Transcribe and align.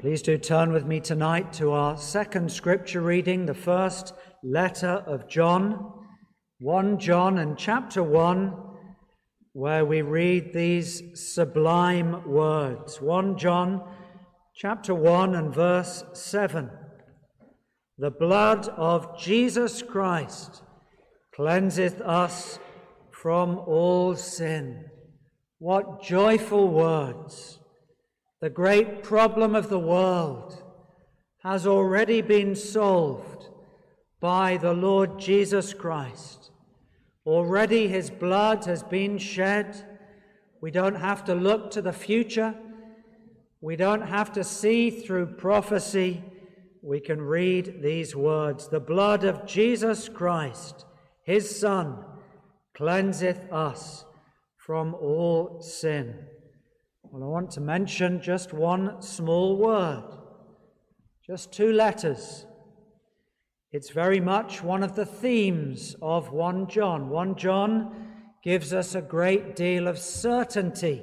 Please 0.00 0.22
do 0.22 0.38
turn 0.38 0.72
with 0.72 0.86
me 0.86 1.00
tonight 1.00 1.52
to 1.54 1.72
our 1.72 1.96
second 1.96 2.52
scripture 2.52 3.00
reading, 3.00 3.46
the 3.46 3.52
first 3.52 4.14
letter 4.44 5.02
of 5.08 5.28
John, 5.28 5.92
1 6.60 7.00
John 7.00 7.38
and 7.38 7.58
chapter 7.58 8.00
1, 8.00 8.54
where 9.54 9.84
we 9.84 10.02
read 10.02 10.52
these 10.52 11.02
sublime 11.34 12.30
words. 12.30 13.00
1 13.02 13.38
John 13.38 13.82
chapter 14.54 14.94
1 14.94 15.34
and 15.34 15.52
verse 15.52 16.04
7. 16.12 16.70
The 17.98 18.12
blood 18.12 18.68
of 18.68 19.18
Jesus 19.18 19.82
Christ 19.82 20.62
cleanseth 21.34 22.00
us 22.02 22.60
from 23.10 23.58
all 23.58 24.14
sin. 24.14 24.84
What 25.58 26.04
joyful 26.04 26.68
words! 26.68 27.57
The 28.40 28.50
great 28.50 29.02
problem 29.02 29.56
of 29.56 29.68
the 29.68 29.80
world 29.80 30.62
has 31.42 31.66
already 31.66 32.22
been 32.22 32.54
solved 32.54 33.48
by 34.20 34.56
the 34.56 34.72
Lord 34.72 35.18
Jesus 35.18 35.74
Christ. 35.74 36.52
Already 37.26 37.88
his 37.88 38.10
blood 38.10 38.64
has 38.66 38.84
been 38.84 39.18
shed. 39.18 39.84
We 40.60 40.70
don't 40.70 40.94
have 40.94 41.24
to 41.24 41.34
look 41.34 41.72
to 41.72 41.82
the 41.82 41.92
future. 41.92 42.54
We 43.60 43.74
don't 43.74 44.02
have 44.02 44.32
to 44.34 44.44
see 44.44 44.90
through 44.90 45.34
prophecy. 45.34 46.22
We 46.80 47.00
can 47.00 47.20
read 47.20 47.82
these 47.82 48.14
words 48.14 48.68
The 48.68 48.78
blood 48.78 49.24
of 49.24 49.46
Jesus 49.46 50.08
Christ, 50.08 50.86
his 51.24 51.58
Son, 51.58 52.04
cleanseth 52.76 53.52
us 53.52 54.04
from 54.56 54.94
all 54.94 55.60
sin. 55.60 56.14
Well, 57.10 57.22
I 57.22 57.26
want 57.26 57.50
to 57.52 57.62
mention 57.62 58.20
just 58.20 58.52
one 58.52 59.00
small 59.00 59.56
word, 59.56 60.04
just 61.26 61.52
two 61.52 61.72
letters. 61.72 62.44
It's 63.72 63.88
very 63.88 64.20
much 64.20 64.62
one 64.62 64.82
of 64.82 64.94
the 64.94 65.06
themes 65.06 65.96
of 66.02 66.32
1 66.32 66.68
John. 66.68 67.08
1 67.08 67.36
John 67.36 68.08
gives 68.44 68.74
us 68.74 68.94
a 68.94 69.00
great 69.00 69.56
deal 69.56 69.88
of 69.88 69.98
certainty 69.98 71.02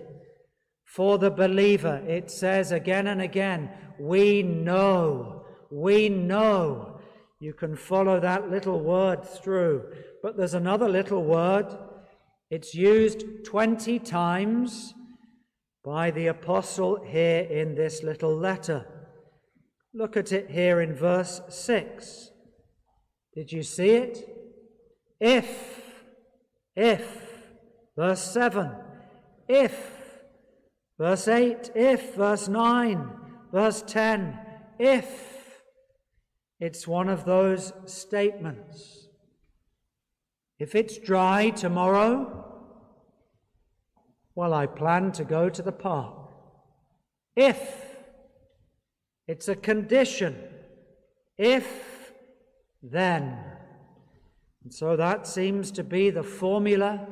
for 0.85 1.17
the 1.17 1.31
believer. 1.31 2.03
It 2.07 2.29
says 2.29 2.71
again 2.71 3.07
and 3.07 3.21
again, 3.21 3.71
we 3.99 4.43
know, 4.43 5.45
we 5.71 6.09
know. 6.09 6.99
You 7.39 7.53
can 7.53 7.75
follow 7.75 8.19
that 8.19 8.51
little 8.51 8.79
word 8.79 9.25
through. 9.25 9.91
But 10.21 10.37
there's 10.37 10.53
another 10.53 10.87
little 10.87 11.23
word. 11.23 11.65
It's 12.51 12.75
used 12.75 13.23
20 13.43 13.97
times 13.99 14.93
by 15.85 16.09
the 16.09 16.25
apostle 16.27 16.99
here 17.05 17.41
in 17.41 17.75
this 17.75 18.01
little 18.01 18.35
letter. 18.35 18.87
Look 19.93 20.17
at 20.17 20.31
it 20.31 20.49
here 20.49 20.81
in 20.81 20.95
verse 20.95 21.41
6. 21.47 22.31
Did 23.35 23.51
you 23.51 23.61
see 23.61 23.91
it? 23.91 24.17
If, 25.19 25.81
if, 26.75 27.07
verse 27.95 28.23
7, 28.33 28.71
if, 29.47 29.91
verse 30.97 31.27
8, 31.27 31.69
if, 31.75 32.15
verse 32.15 32.47
9, 32.47 33.11
verse 33.53 33.83
10, 33.85 34.39
if. 34.79 35.35
It's 36.59 36.87
one 36.87 37.09
of 37.09 37.25
those 37.25 37.73
statements. 37.85 39.07
If 40.57 40.73
it's 40.73 40.97
dry 40.97 41.49
tomorrow, 41.49 42.44
well, 44.35 44.53
I 44.53 44.65
plan 44.65 45.11
to 45.13 45.23
go 45.23 45.49
to 45.49 45.61
the 45.61 45.71
park. 45.71 46.13
If 47.35 47.59
it's 49.27 49.47
a 49.47 49.55
condition, 49.55 50.35
if 51.37 52.11
then. 52.83 53.39
And 54.63 54.73
so 54.73 54.95
that 54.95 55.25
seems 55.25 55.71
to 55.71 55.83
be 55.83 56.09
the 56.09 56.23
formula 56.23 57.07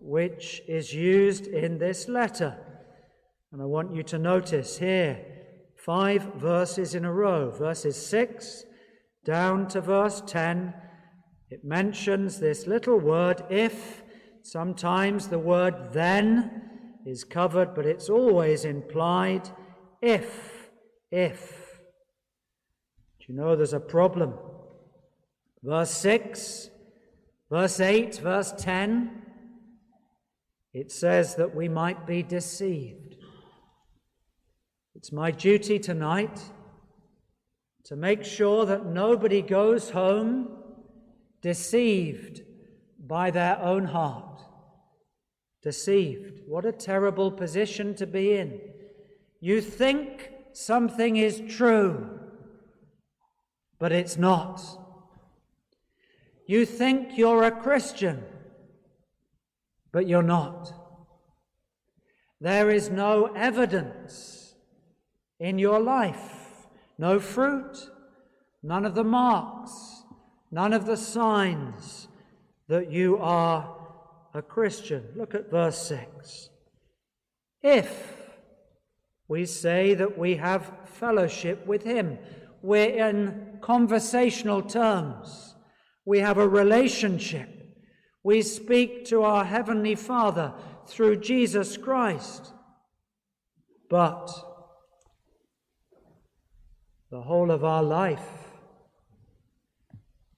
which 0.00 0.62
is 0.68 0.92
used 0.92 1.46
in 1.46 1.78
this 1.78 2.08
letter. 2.08 2.56
And 3.52 3.62
I 3.62 3.64
want 3.64 3.94
you 3.94 4.02
to 4.04 4.18
notice 4.18 4.78
here 4.78 5.24
five 5.76 6.34
verses 6.34 6.94
in 6.94 7.04
a 7.04 7.12
row, 7.12 7.50
verses 7.50 7.96
6 8.06 8.64
down 9.24 9.66
to 9.68 9.80
verse 9.80 10.22
10. 10.26 10.74
It 11.50 11.64
mentions 11.64 12.38
this 12.38 12.66
little 12.66 12.98
word, 12.98 13.44
if, 13.50 14.02
Sometimes 14.48 15.26
the 15.26 15.40
word 15.40 15.92
then 15.92 16.62
is 17.04 17.24
covered, 17.24 17.74
but 17.74 17.84
it's 17.84 18.08
always 18.08 18.64
implied 18.64 19.50
if, 20.00 20.68
if. 21.10 21.80
Do 23.18 23.24
you 23.26 23.34
know 23.34 23.56
there's 23.56 23.72
a 23.72 23.80
problem? 23.80 24.34
Verse 25.64 25.90
6, 25.90 26.70
verse 27.50 27.80
8, 27.80 28.18
verse 28.18 28.54
10, 28.56 29.20
it 30.72 30.92
says 30.92 31.34
that 31.34 31.52
we 31.52 31.68
might 31.68 32.06
be 32.06 32.22
deceived. 32.22 33.16
It's 34.94 35.10
my 35.10 35.32
duty 35.32 35.80
tonight 35.80 36.40
to 37.86 37.96
make 37.96 38.22
sure 38.22 38.64
that 38.64 38.86
nobody 38.86 39.42
goes 39.42 39.90
home 39.90 40.56
deceived 41.42 42.42
by 42.96 43.32
their 43.32 43.58
own 43.58 43.86
heart 43.86 44.25
deceived. 45.66 46.42
What 46.46 46.64
a 46.64 46.70
terrible 46.70 47.32
position 47.32 47.92
to 47.96 48.06
be 48.06 48.34
in. 48.34 48.60
You 49.40 49.60
think 49.60 50.30
something 50.52 51.16
is 51.16 51.42
true, 51.48 52.20
but 53.80 53.90
it's 53.90 54.16
not. 54.16 54.62
You 56.46 56.64
think 56.66 57.18
you're 57.18 57.42
a 57.42 57.50
Christian, 57.50 58.22
but 59.90 60.06
you're 60.06 60.22
not. 60.38 60.72
There 62.40 62.70
is 62.70 62.88
no 62.88 63.32
evidence 63.34 64.54
in 65.40 65.58
your 65.58 65.80
life, 65.80 66.68
no 66.96 67.18
fruit, 67.18 67.90
none 68.62 68.86
of 68.86 68.94
the 68.94 69.10
marks, 69.20 70.04
none 70.52 70.72
of 70.72 70.86
the 70.86 70.96
signs 70.96 72.06
that 72.68 72.92
you 72.92 73.18
are 73.18 73.75
a 74.36 74.42
Christian. 74.42 75.02
Look 75.16 75.34
at 75.34 75.50
verse 75.50 75.78
6. 75.88 76.50
If 77.62 78.12
we 79.28 79.46
say 79.46 79.94
that 79.94 80.18
we 80.18 80.36
have 80.36 80.72
fellowship 80.84 81.66
with 81.66 81.82
Him, 81.82 82.18
we're 82.62 83.08
in 83.08 83.58
conversational 83.62 84.62
terms, 84.62 85.54
we 86.04 86.20
have 86.20 86.38
a 86.38 86.48
relationship, 86.48 87.48
we 88.22 88.42
speak 88.42 89.06
to 89.06 89.22
our 89.22 89.44
Heavenly 89.44 89.94
Father 89.94 90.52
through 90.86 91.20
Jesus 91.20 91.76
Christ. 91.76 92.52
But 93.88 94.30
the 97.10 97.22
whole 97.22 97.50
of 97.50 97.64
our 97.64 97.82
life 97.82 98.28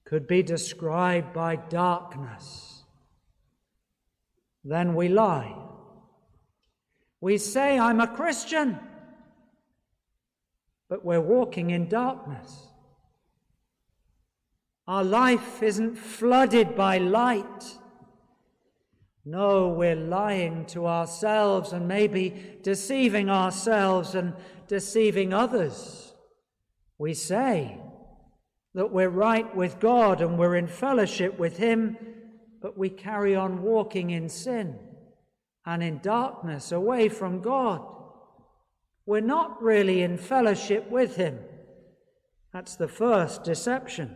could 0.05 0.27
be 0.27 0.41
described 0.41 1.33
by 1.33 1.55
darkness 1.55 2.68
then 4.69 4.93
we 4.93 5.07
lie. 5.07 5.55
We 7.21 7.37
say, 7.37 7.79
I'm 7.79 7.99
a 7.99 8.07
Christian, 8.07 8.79
but 10.87 11.03
we're 11.03 11.19
walking 11.19 11.71
in 11.71 11.89
darkness. 11.89 12.67
Our 14.87 15.03
life 15.03 15.61
isn't 15.61 15.97
flooded 15.97 16.75
by 16.75 16.97
light. 16.97 17.77
No, 19.25 19.69
we're 19.69 19.95
lying 19.95 20.65
to 20.67 20.87
ourselves 20.87 21.73
and 21.73 21.87
maybe 21.87 22.57
deceiving 22.63 23.29
ourselves 23.29 24.15
and 24.15 24.33
deceiving 24.67 25.33
others. 25.33 26.13
We 26.97 27.13
say 27.13 27.77
that 28.73 28.91
we're 28.91 29.09
right 29.09 29.55
with 29.55 29.79
God 29.79 30.21
and 30.21 30.37
we're 30.37 30.55
in 30.55 30.67
fellowship 30.67 31.37
with 31.37 31.57
Him 31.57 31.97
but 32.61 32.77
we 32.77 32.89
carry 32.89 33.35
on 33.35 33.61
walking 33.61 34.09
in 34.09 34.29
sin 34.29 34.77
and 35.65 35.83
in 35.83 35.99
darkness 35.99 36.71
away 36.71 37.09
from 37.09 37.41
God. 37.41 37.81
We're 39.05 39.21
not 39.21 39.61
really 39.61 40.01
in 40.01 40.17
fellowship 40.17 40.89
with 40.89 41.15
Him. 41.15 41.39
That's 42.53 42.75
the 42.75 42.87
first 42.87 43.43
deception. 43.43 44.15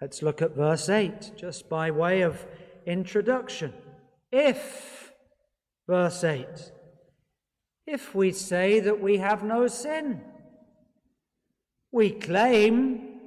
Let's 0.00 0.22
look 0.22 0.40
at 0.40 0.56
verse 0.56 0.88
8, 0.88 1.32
just 1.36 1.68
by 1.68 1.90
way 1.90 2.22
of 2.22 2.46
introduction. 2.86 3.74
If, 4.32 5.12
verse 5.86 6.24
8, 6.24 6.46
if 7.86 8.14
we 8.14 8.32
say 8.32 8.80
that 8.80 9.00
we 9.00 9.18
have 9.18 9.42
no 9.42 9.66
sin, 9.66 10.20
we 11.92 12.10
claim 12.10 13.20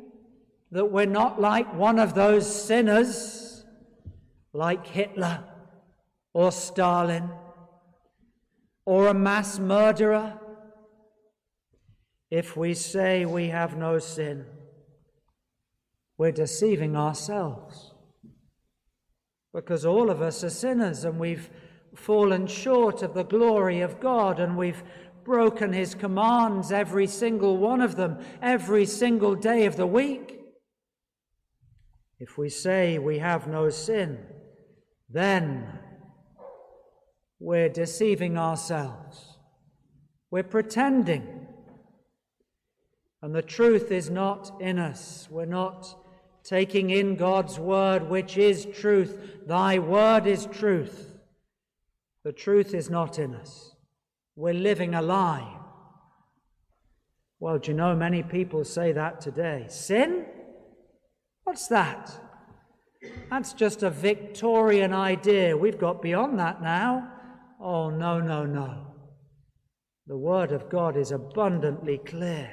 that 0.72 0.86
we're 0.86 1.06
not 1.06 1.40
like 1.40 1.74
one 1.75 2.00
of 2.00 2.16
those 2.16 2.63
sinners 2.66 3.43
like 4.53 4.85
Hitler 4.85 5.44
or 6.33 6.51
Stalin 6.51 7.29
or 8.85 9.07
a 9.07 9.13
mass 9.13 9.59
murderer. 9.59 10.39
if 12.29 12.57
we 12.57 12.73
say 12.73 13.25
we 13.25 13.50
have 13.50 13.77
no 13.77 14.00
sin, 14.00 14.45
we're 16.17 16.31
deceiving 16.31 16.95
ourselves. 16.95 17.94
Because 19.53 19.85
all 19.85 20.09
of 20.09 20.19
us 20.21 20.44
are 20.44 20.50
sinners 20.50 21.06
and 21.06 21.19
we've 21.19 21.51
fallen 21.95 22.47
short 22.47 23.03
of 23.03 23.13
the 23.13 23.23
glory 23.23 23.81
of 23.81 23.99
God 23.99 24.39
and 24.39 24.57
we've 24.57 24.83
broken 25.23 25.73
his 25.73 25.94
commands, 25.94 26.71
every 26.71 27.06
single 27.06 27.57
one 27.57 27.81
of 27.81 27.95
them, 27.95 28.17
every 28.41 28.85
single 28.85 29.35
day 29.35 29.65
of 29.65 29.77
the 29.77 29.88
week. 29.88 30.39
If 32.19 32.38
we 32.38 32.49
say 32.49 32.97
we 32.97 33.19
have 33.19 33.47
no 33.47 33.69
sin, 33.69 34.25
then 35.13 35.80
we're 37.39 37.69
deceiving 37.69 38.38
ourselves. 38.38 39.38
We're 40.31 40.44
pretending 40.44 41.44
and 43.24 43.33
the 43.33 43.42
truth 43.42 43.89
is 43.89 44.10
not 44.10 44.51
in 44.60 44.77
us. 44.77 45.30
We're 45.31 45.45
not 45.45 45.95
taking 46.44 46.89
in 46.89 47.15
God's 47.15 47.57
word, 47.57 48.10
which 48.10 48.38
is 48.38 48.68
truth. 48.75 49.48
Thy 49.48 49.80
word 49.80 50.27
is 50.27 50.45
truth. 50.48 51.18
The 52.25 52.33
truth 52.33 52.74
is 52.74 52.89
not 52.89 53.19
in 53.19 53.33
us. 53.33 53.77
We're 54.36 54.54
living 54.54 54.94
a 54.94 55.01
lie. 55.01 55.57
Well, 57.39 57.59
do 57.59 57.71
you 57.71 57.77
know 57.77 57.95
many 57.95 58.24
people 58.24 58.66
say 58.66 58.92
that 58.92 59.21
today? 59.21 59.68
Sin? 59.69 60.25
What's 61.45 61.68
that? 61.68 62.19
That's 63.29 63.53
just 63.53 63.83
a 63.83 63.89
Victorian 63.89 64.94
idea. 64.94 65.57
We've 65.57 65.79
got 65.79 66.01
beyond 66.01 66.39
that 66.39 66.61
now. 66.61 67.09
Oh, 67.59 67.89
no, 67.89 68.19
no, 68.19 68.45
no. 68.45 68.88
The 70.07 70.17
Word 70.17 70.51
of 70.51 70.69
God 70.69 70.97
is 70.97 71.11
abundantly 71.11 71.97
clear. 71.97 72.50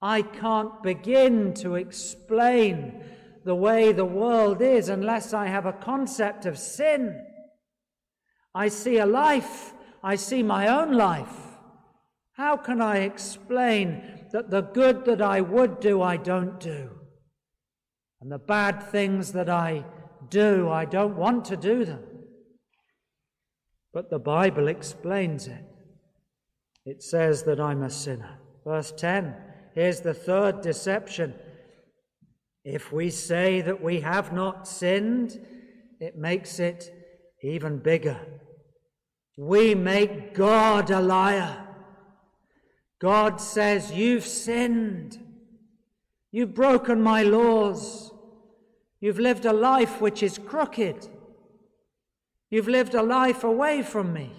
I 0.00 0.22
can't 0.22 0.82
begin 0.82 1.54
to 1.54 1.74
explain 1.74 3.02
the 3.44 3.54
way 3.54 3.92
the 3.92 4.04
world 4.04 4.62
is 4.62 4.88
unless 4.88 5.32
I 5.32 5.46
have 5.46 5.66
a 5.66 5.72
concept 5.72 6.46
of 6.46 6.58
sin. 6.58 7.20
I 8.54 8.68
see 8.68 8.98
a 8.98 9.06
life, 9.06 9.72
I 10.02 10.16
see 10.16 10.42
my 10.42 10.68
own 10.68 10.92
life. 10.92 11.36
How 12.32 12.56
can 12.56 12.80
I 12.80 12.98
explain 12.98 14.26
that 14.32 14.50
the 14.50 14.62
good 14.62 15.04
that 15.04 15.22
I 15.22 15.40
would 15.40 15.80
do, 15.80 16.02
I 16.02 16.16
don't 16.16 16.58
do? 16.60 16.90
And 18.24 18.32
the 18.32 18.38
bad 18.38 18.90
things 18.90 19.32
that 19.32 19.50
I 19.50 19.84
do, 20.30 20.70
I 20.70 20.86
don't 20.86 21.14
want 21.14 21.44
to 21.44 21.58
do 21.58 21.84
them. 21.84 22.02
But 23.92 24.08
the 24.08 24.18
Bible 24.18 24.66
explains 24.66 25.46
it. 25.46 25.62
It 26.86 27.02
says 27.02 27.42
that 27.42 27.60
I'm 27.60 27.82
a 27.82 27.90
sinner. 27.90 28.38
Verse 28.64 28.94
10 28.96 29.36
Here's 29.74 30.00
the 30.00 30.14
third 30.14 30.62
deception. 30.62 31.34
If 32.64 32.94
we 32.94 33.10
say 33.10 33.60
that 33.60 33.82
we 33.82 34.00
have 34.00 34.32
not 34.32 34.66
sinned, 34.66 35.38
it 36.00 36.16
makes 36.16 36.58
it 36.58 36.94
even 37.42 37.76
bigger. 37.76 38.18
We 39.36 39.74
make 39.74 40.32
God 40.32 40.90
a 40.90 41.02
liar. 41.02 41.62
God 43.02 43.38
says, 43.38 43.92
You've 43.92 44.24
sinned. 44.24 45.18
You've 46.32 46.54
broken 46.54 47.02
my 47.02 47.22
laws. 47.22 48.12
You've 49.04 49.18
lived 49.18 49.44
a 49.44 49.52
life 49.52 50.00
which 50.00 50.22
is 50.22 50.38
crooked. 50.38 51.08
You've 52.48 52.68
lived 52.68 52.94
a 52.94 53.02
life 53.02 53.44
away 53.44 53.82
from 53.82 54.14
me. 54.14 54.32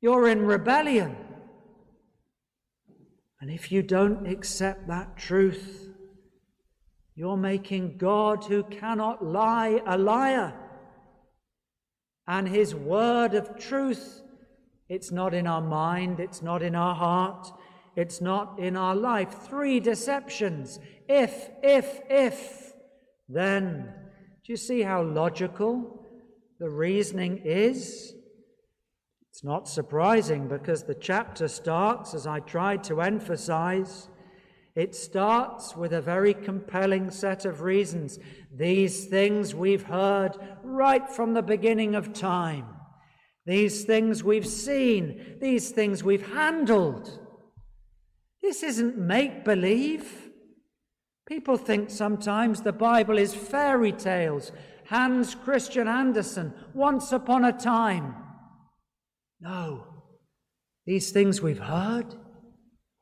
You're 0.00 0.26
in 0.28 0.46
rebellion. 0.46 1.14
And 3.42 3.50
if 3.50 3.70
you 3.70 3.82
don't 3.82 4.26
accept 4.26 4.88
that 4.88 5.18
truth, 5.18 5.90
you're 7.14 7.36
making 7.36 7.98
God, 7.98 8.42
who 8.44 8.62
cannot 8.62 9.22
lie, 9.22 9.82
a 9.84 9.98
liar. 9.98 10.54
And 12.26 12.48
his 12.48 12.74
word 12.74 13.34
of 13.34 13.58
truth, 13.58 14.22
it's 14.88 15.12
not 15.12 15.34
in 15.34 15.46
our 15.46 15.60
mind, 15.60 16.20
it's 16.20 16.40
not 16.40 16.62
in 16.62 16.74
our 16.74 16.94
heart, 16.94 17.52
it's 17.96 18.22
not 18.22 18.58
in 18.58 18.78
our 18.78 18.96
life. 18.96 19.46
Three 19.46 19.78
deceptions. 19.78 20.80
If, 21.06 21.50
if, 21.62 22.00
if, 22.08 22.61
then. 23.32 23.92
Do 24.44 24.52
you 24.52 24.56
see 24.56 24.82
how 24.82 25.02
logical 25.02 26.06
the 26.58 26.70
reasoning 26.70 27.42
is? 27.44 28.14
It's 29.30 29.44
not 29.44 29.68
surprising 29.68 30.48
because 30.48 30.82
the 30.82 30.94
chapter 30.94 31.48
starts, 31.48 32.14
as 32.14 32.26
I 32.26 32.40
tried 32.40 32.84
to 32.84 33.00
emphasize, 33.00 34.08
it 34.74 34.94
starts 34.94 35.76
with 35.76 35.92
a 35.92 36.00
very 36.00 36.34
compelling 36.34 37.10
set 37.10 37.44
of 37.44 37.60
reasons. 37.60 38.18
These 38.54 39.06
things 39.06 39.54
we've 39.54 39.84
heard 39.84 40.36
right 40.62 41.08
from 41.08 41.34
the 41.34 41.42
beginning 41.42 41.94
of 41.94 42.12
time. 42.12 42.66
These 43.44 43.84
things 43.84 44.22
we've 44.22 44.46
seen. 44.46 45.36
These 45.40 45.70
things 45.70 46.02
we've 46.02 46.32
handled. 46.32 47.18
This 48.42 48.62
isn't 48.62 48.96
make 48.96 49.44
believe. 49.44 50.21
People 51.26 51.56
think 51.56 51.90
sometimes 51.90 52.60
the 52.60 52.72
Bible 52.72 53.16
is 53.16 53.34
fairy 53.34 53.92
tales. 53.92 54.52
Hans 54.86 55.34
Christian 55.34 55.88
Andersen, 55.88 56.52
once 56.74 57.12
upon 57.12 57.44
a 57.44 57.52
time. 57.52 58.14
No. 59.40 59.86
These 60.84 61.12
things 61.12 61.40
we've 61.40 61.60
heard, 61.60 62.16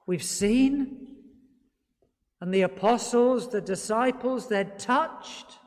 we've 0.06 0.22
seen, 0.22 1.06
and 2.40 2.52
the 2.52 2.62
apostles, 2.62 3.48
the 3.48 3.60
disciples, 3.60 4.48
they'd 4.48 4.78
touched, 4.78 5.58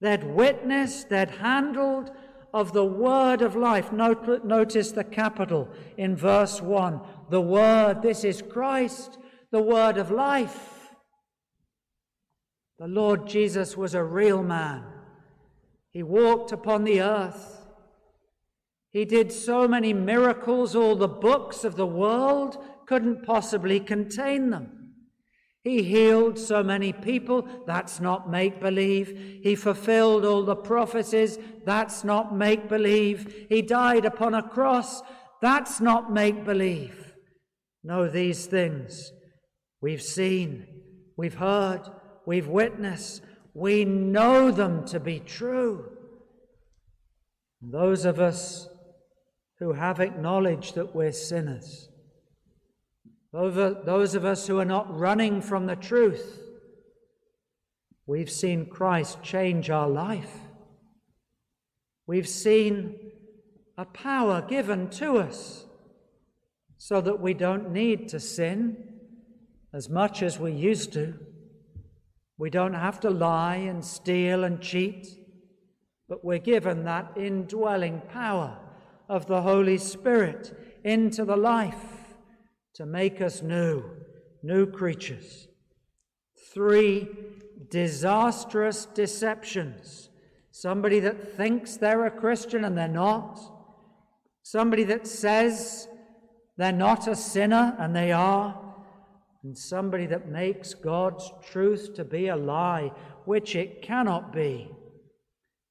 they'd 0.00 0.24
witnessed, 0.24 1.10
they'd 1.10 1.30
handled 1.30 2.10
of 2.54 2.72
the 2.72 2.84
word 2.84 3.42
of 3.42 3.54
life. 3.54 3.92
Notice 3.92 4.92
the 4.92 5.04
capital 5.04 5.68
in 5.98 6.16
verse 6.16 6.62
1. 6.62 7.00
The 7.28 7.40
word, 7.42 8.00
this 8.00 8.24
is 8.24 8.42
Christ, 8.42 9.18
the 9.50 9.62
word 9.62 9.98
of 9.98 10.10
life. 10.10 10.72
The 12.78 12.88
Lord 12.88 13.26
Jesus 13.26 13.76
was 13.76 13.94
a 13.94 14.04
real 14.04 14.42
man. 14.42 14.84
He 15.92 16.02
walked 16.02 16.52
upon 16.52 16.84
the 16.84 17.00
earth. 17.00 17.64
He 18.92 19.04
did 19.04 19.32
so 19.32 19.66
many 19.66 19.92
miracles, 19.92 20.76
all 20.76 20.96
the 20.96 21.08
books 21.08 21.64
of 21.64 21.76
the 21.76 21.86
world 21.86 22.58
couldn't 22.86 23.24
possibly 23.24 23.80
contain 23.80 24.50
them. 24.50 24.92
He 25.62 25.82
healed 25.82 26.38
so 26.38 26.62
many 26.62 26.92
people, 26.92 27.48
that's 27.66 27.98
not 27.98 28.30
make 28.30 28.60
believe. 28.60 29.40
He 29.42 29.56
fulfilled 29.56 30.24
all 30.24 30.44
the 30.44 30.54
prophecies, 30.54 31.38
that's 31.64 32.04
not 32.04 32.36
make 32.36 32.68
believe. 32.68 33.46
He 33.48 33.62
died 33.62 34.04
upon 34.04 34.34
a 34.34 34.42
cross, 34.42 35.02
that's 35.42 35.80
not 35.80 36.12
make 36.12 36.44
believe. 36.44 37.14
No, 37.82 38.08
these 38.08 38.46
things 38.46 39.10
we've 39.80 40.02
seen, 40.02 40.66
we've 41.16 41.34
heard, 41.34 41.82
we've 42.26 42.48
witnessed, 42.48 43.22
we 43.54 43.84
know 43.84 44.50
them 44.50 44.84
to 44.86 45.00
be 45.00 45.20
true. 45.20 45.90
Those 47.62 48.04
of 48.04 48.20
us 48.20 48.68
who 49.58 49.72
have 49.72 50.00
acknowledged 50.00 50.74
that 50.74 50.94
we're 50.94 51.12
sinners. 51.12 51.88
Those 53.32 54.14
of 54.14 54.24
us 54.24 54.46
who 54.46 54.58
are 54.58 54.66
not 54.66 54.94
running 54.94 55.40
from 55.40 55.66
the 55.66 55.76
truth, 55.76 56.40
we've 58.06 58.30
seen 58.30 58.66
Christ 58.66 59.22
change 59.22 59.70
our 59.70 59.88
life. 59.88 60.32
We've 62.06 62.28
seen 62.28 62.94
a 63.78 63.84
power 63.84 64.42
given 64.42 64.90
to 64.90 65.18
us 65.18 65.66
so 66.78 67.00
that 67.00 67.20
we 67.20 67.34
don't 67.34 67.72
need 67.72 68.08
to 68.10 68.20
sin 68.20 68.76
as 69.72 69.88
much 69.88 70.22
as 70.22 70.38
we 70.38 70.52
used 70.52 70.92
to. 70.92 71.14
We 72.38 72.50
don't 72.50 72.74
have 72.74 73.00
to 73.00 73.10
lie 73.10 73.56
and 73.56 73.84
steal 73.84 74.44
and 74.44 74.60
cheat, 74.60 75.08
but 76.08 76.24
we're 76.24 76.38
given 76.38 76.84
that 76.84 77.12
indwelling 77.16 78.02
power 78.12 78.58
of 79.08 79.26
the 79.26 79.42
Holy 79.42 79.78
Spirit 79.78 80.52
into 80.84 81.24
the 81.24 81.36
life 81.36 82.14
to 82.74 82.84
make 82.84 83.20
us 83.20 83.42
new, 83.42 83.84
new 84.42 84.66
creatures. 84.66 85.48
Three 86.52 87.08
disastrous 87.70 88.86
deceptions. 88.86 90.10
Somebody 90.50 91.00
that 91.00 91.36
thinks 91.36 91.76
they're 91.76 92.06
a 92.06 92.10
Christian 92.10 92.64
and 92.64 92.76
they're 92.76 92.88
not. 92.88 93.40
Somebody 94.42 94.84
that 94.84 95.06
says 95.06 95.88
they're 96.56 96.72
not 96.72 97.08
a 97.08 97.16
sinner 97.16 97.74
and 97.78 97.96
they 97.96 98.12
are. 98.12 98.65
And 99.46 99.56
somebody 99.56 100.06
that 100.06 100.28
makes 100.28 100.74
God's 100.74 101.32
truth 101.40 101.94
to 101.94 102.04
be 102.04 102.26
a 102.26 102.34
lie, 102.34 102.90
which 103.26 103.54
it 103.54 103.80
cannot 103.80 104.32
be. 104.32 104.68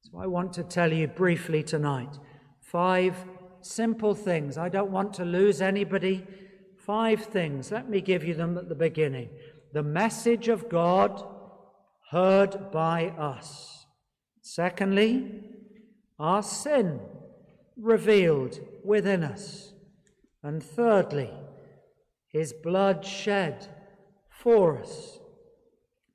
So 0.03 0.17
I 0.17 0.27
want 0.27 0.53
to 0.53 0.63
tell 0.63 0.93
you 0.93 1.09
briefly 1.09 1.61
tonight 1.61 2.17
five 2.61 3.25
simple 3.59 4.15
things. 4.15 4.57
I 4.57 4.69
don't 4.69 4.91
want 4.91 5.13
to 5.15 5.25
lose 5.25 5.61
anybody. 5.61 6.25
Five 6.77 7.25
things. 7.25 7.69
Let 7.69 7.89
me 7.89 7.99
give 7.99 8.23
you 8.23 8.33
them 8.33 8.57
at 8.57 8.69
the 8.69 8.75
beginning. 8.75 9.27
The 9.73 9.83
message 9.83 10.47
of 10.47 10.69
God 10.69 11.21
heard 12.11 12.71
by 12.71 13.07
us. 13.07 13.87
Secondly, 14.41 15.43
our 16.17 16.43
sin 16.43 17.01
revealed 17.75 18.57
within 18.85 19.21
us. 19.21 19.73
And 20.41 20.63
thirdly, 20.63 21.29
his 22.35 22.51
blood 22.51 23.05
shed 23.05 23.65
for 24.27 24.77
us. 24.77 25.19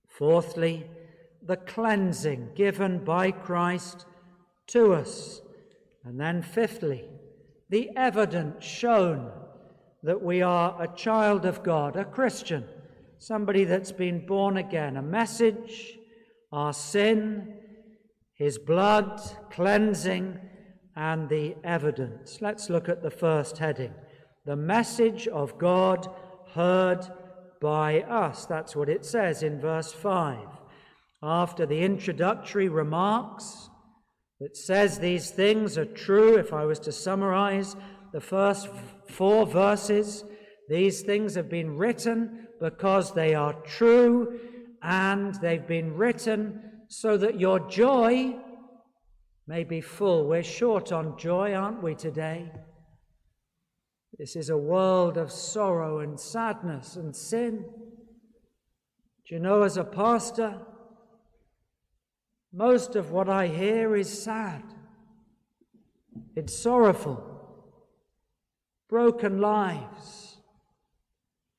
Fourthly, 0.07 0.87
the 1.43 1.57
cleansing 1.57 2.51
given 2.55 3.03
by 3.03 3.31
Christ 3.31 4.05
to 4.67 4.93
us. 4.93 5.41
And 6.05 6.21
then 6.21 6.43
fifthly, 6.43 7.09
the 7.71 7.89
evidence 7.97 8.63
shown 8.63 9.33
that 10.03 10.21
we 10.21 10.43
are 10.43 10.77
a 10.79 10.95
child 10.95 11.47
of 11.47 11.63
God, 11.63 11.97
a 11.97 12.05
Christian, 12.05 12.69
somebody 13.17 13.65
that's 13.65 13.93
been 13.93 14.27
born 14.27 14.59
again, 14.59 14.99
a 14.99 15.03
message, 15.03 15.97
our 16.53 16.75
sin, 16.75 17.55
his 18.35 18.59
blood, 18.59 19.23
cleansing, 19.51 20.39
and 20.95 21.31
the 21.31 21.57
evidence. 21.65 22.43
Let's 22.43 22.69
look 22.69 22.91
at 22.91 23.03
the 23.03 23.11
first 23.11 23.57
heading 23.57 23.95
the 24.45 24.57
message 24.57 25.29
of 25.29 25.59
God 25.59 26.09
heard 26.55 27.07
by 27.61 28.01
us. 28.03 28.47
That's 28.47 28.75
what 28.75 28.89
it 28.89 29.05
says 29.05 29.43
in 29.43 29.61
verse 29.61 29.93
5. 29.93 30.39
After 31.23 31.67
the 31.67 31.83
introductory 31.83 32.69
remarks 32.69 33.69
that 34.41 34.57
says 34.57 34.99
these 34.99 35.31
things 35.31 35.77
are 35.77 35.85
true, 35.85 36.37
if 36.37 36.53
I 36.53 36.65
was 36.65 36.79
to 36.81 36.93
summarize 36.93 37.77
the 38.13 38.21
first 38.21 38.69
four 39.09 39.45
verses, 39.45 40.25
these 40.69 41.03
things 41.03 41.35
have 41.35 41.51
been 41.51 41.77
written 41.77 42.47
because 42.61 43.13
they 43.13 43.35
are 43.35 43.53
true 43.65 44.41
and 44.83 45.35
they've 45.37 45.67
been 45.67 45.95
written 45.95 46.63
so 46.89 47.19
that 47.19 47.39
your 47.39 47.61
joy 47.69 48.35
may 49.47 49.65
be 49.65 49.81
full. 49.81 50.27
We're 50.27 50.43
short 50.43 50.93
on 50.93 51.19
joy, 51.19 51.55
aren't 51.55 51.83
we, 51.83 51.95
today? 51.95 52.51
This 54.19 54.37
is 54.37 54.51
a 54.51 54.57
world 54.57 55.17
of 55.17 55.31
sorrow 55.31 56.01
and 56.01 56.19
sadness 56.19 56.97
and 56.97 57.15
sin. 57.15 57.65
Do 59.27 59.35
you 59.35 59.41
know, 59.41 59.63
as 59.63 59.77
a 59.77 59.85
pastor, 59.85 60.59
most 62.53 62.97
of 62.97 63.13
what 63.13 63.29
I 63.29 63.47
hear 63.47 63.95
is 63.95 64.23
sad. 64.23 64.63
It's 66.35 66.57
sorrowful. 66.57 67.27
Broken 68.89 69.41
lives, 69.41 70.39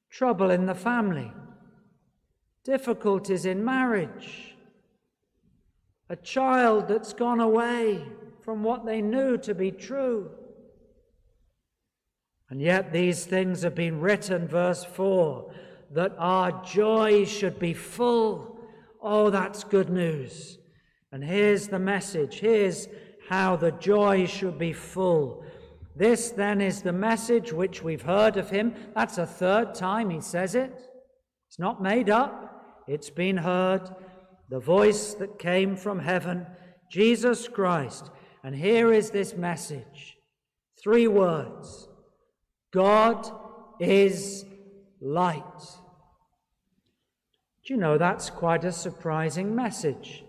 trouble 0.09 0.51
in 0.51 0.65
the 0.65 0.75
family, 0.75 1.31
difficulties 2.65 3.45
in 3.45 3.63
marriage, 3.63 4.57
a 6.09 6.17
child 6.17 6.89
that's 6.89 7.13
gone 7.13 7.39
away 7.39 8.05
from 8.41 8.63
what 8.63 8.85
they 8.85 9.01
knew 9.01 9.37
to 9.37 9.55
be 9.55 9.71
true. 9.71 10.29
And 12.51 12.61
yet 12.61 12.91
these 12.91 13.25
things 13.25 13.61
have 13.61 13.75
been 13.75 14.01
written, 14.01 14.45
verse 14.45 14.83
4, 14.83 15.53
that 15.91 16.13
our 16.17 16.61
joy 16.63 17.23
should 17.23 17.57
be 17.57 17.73
full. 17.73 18.59
Oh, 19.01 19.29
that's 19.29 19.63
good 19.63 19.89
news. 19.89 20.59
And 21.13 21.23
here's 21.23 21.69
the 21.69 21.79
message. 21.79 22.39
Here's 22.39 22.89
how 23.29 23.55
the 23.55 23.71
joy 23.71 24.25
should 24.27 24.59
be 24.59 24.73
full. 24.73 25.45
This 25.95 26.31
then 26.31 26.59
is 26.59 26.81
the 26.81 26.91
message 26.91 27.53
which 27.53 27.83
we've 27.83 28.01
heard 28.01 28.35
of 28.35 28.49
him. 28.49 28.75
That's 28.95 29.17
a 29.17 29.25
third 29.25 29.73
time 29.73 30.09
he 30.09 30.19
says 30.19 30.53
it. 30.53 30.73
It's 31.47 31.59
not 31.59 31.81
made 31.81 32.09
up, 32.09 32.83
it's 32.85 33.09
been 33.09 33.37
heard. 33.37 33.89
The 34.49 34.59
voice 34.59 35.13
that 35.13 35.39
came 35.39 35.77
from 35.77 35.99
heaven, 35.99 36.45
Jesus 36.89 37.47
Christ. 37.47 38.11
And 38.43 38.53
here 38.53 38.91
is 38.91 39.11
this 39.11 39.35
message 39.35 40.17
three 40.83 41.07
words 41.07 41.87
God 42.71 43.29
is 43.79 44.45
light. 45.01 45.59
Do 47.65 47.73
you 47.73 47.77
know 47.79 47.97
that's 47.97 48.29
quite 48.29 48.63
a 48.63 48.71
surprising 48.71 49.55
message? 49.55 50.23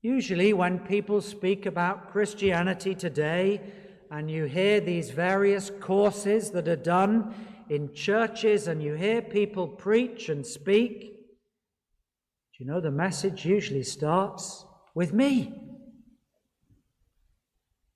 Usually, 0.00 0.52
when 0.52 0.80
people 0.80 1.20
speak 1.20 1.66
about 1.66 2.10
Christianity 2.10 2.94
today, 2.94 3.60
and 4.10 4.30
you 4.30 4.44
hear 4.44 4.80
these 4.80 5.10
various 5.10 5.70
courses 5.80 6.50
that 6.50 6.68
are 6.68 6.76
done 6.76 7.34
in 7.68 7.94
churches, 7.94 8.66
and 8.66 8.82
you 8.82 8.94
hear 8.94 9.22
people 9.22 9.68
preach 9.68 10.28
and 10.28 10.44
speak, 10.44 11.00
do 11.00 12.64
you 12.64 12.66
know 12.66 12.80
the 12.80 12.90
message 12.90 13.44
usually 13.44 13.84
starts 13.84 14.64
with 14.94 15.12
me? 15.12 15.54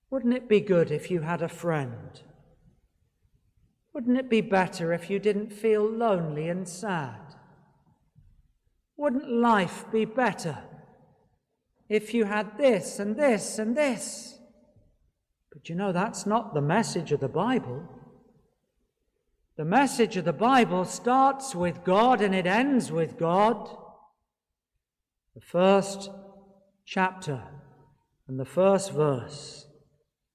Wouldn't 0.09 0.33
it 0.33 0.47
be 0.47 0.61
good 0.61 0.91
if 0.91 1.11
you 1.11 1.21
had 1.21 1.41
a 1.41 1.49
friend 1.49 2.21
wouldn't 3.97 4.19
it 4.19 4.29
be 4.29 4.41
better 4.41 4.93
if 4.93 5.09
you 5.09 5.17
didn't 5.17 5.51
feel 5.51 5.83
lonely 5.83 6.49
and 6.49 6.69
sad? 6.69 7.33
Wouldn't 8.95 9.27
life 9.27 9.85
be 9.91 10.05
better 10.05 10.59
if 11.89 12.13
you 12.13 12.25
had 12.25 12.59
this 12.59 12.99
and 12.99 13.17
this 13.17 13.57
and 13.57 13.75
this? 13.75 14.37
But 15.51 15.67
you 15.67 15.73
know, 15.73 15.91
that's 15.91 16.27
not 16.27 16.53
the 16.53 16.61
message 16.61 17.11
of 17.11 17.21
the 17.21 17.27
Bible. 17.27 17.89
The 19.55 19.65
message 19.65 20.15
of 20.15 20.25
the 20.25 20.31
Bible 20.31 20.85
starts 20.85 21.55
with 21.55 21.83
God 21.83 22.21
and 22.21 22.35
it 22.35 22.45
ends 22.45 22.91
with 22.91 23.17
God. 23.17 23.67
The 25.33 25.41
first 25.41 26.11
chapter 26.85 27.41
and 28.27 28.39
the 28.39 28.45
first 28.45 28.93
verse. 28.93 29.65